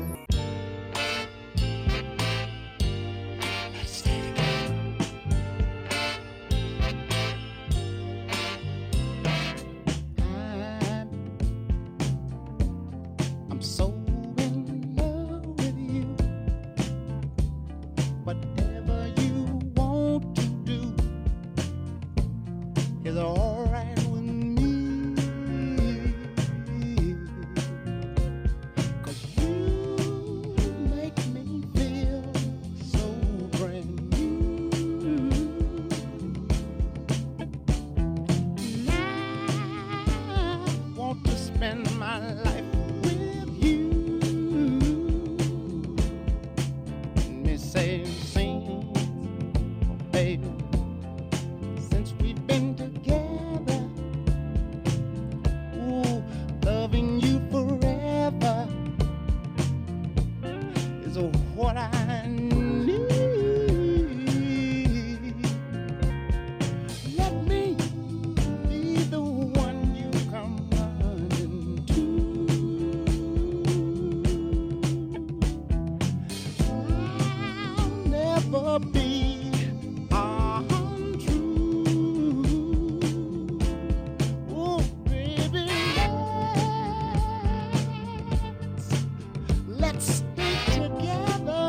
[89.91, 91.63] Let's stick together,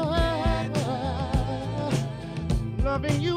[2.84, 3.29] loving you.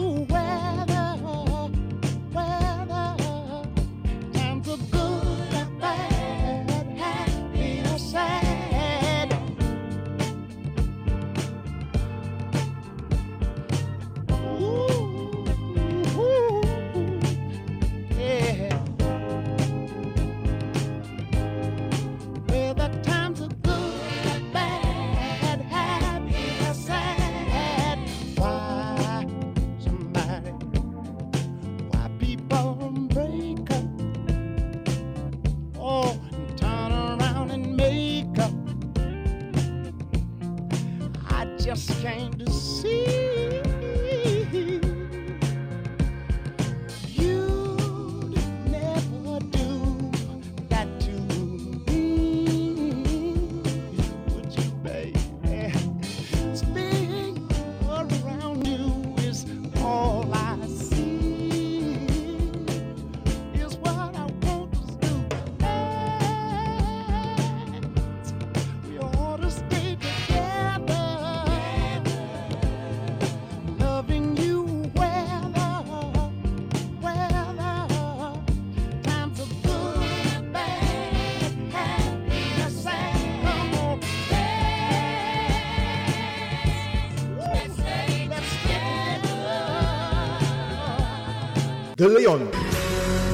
[92.08, 92.50] Leon.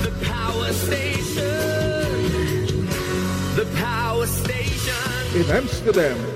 [0.03, 1.45] The power station.
[3.57, 5.41] The power station.
[5.41, 6.28] In Amsterdam.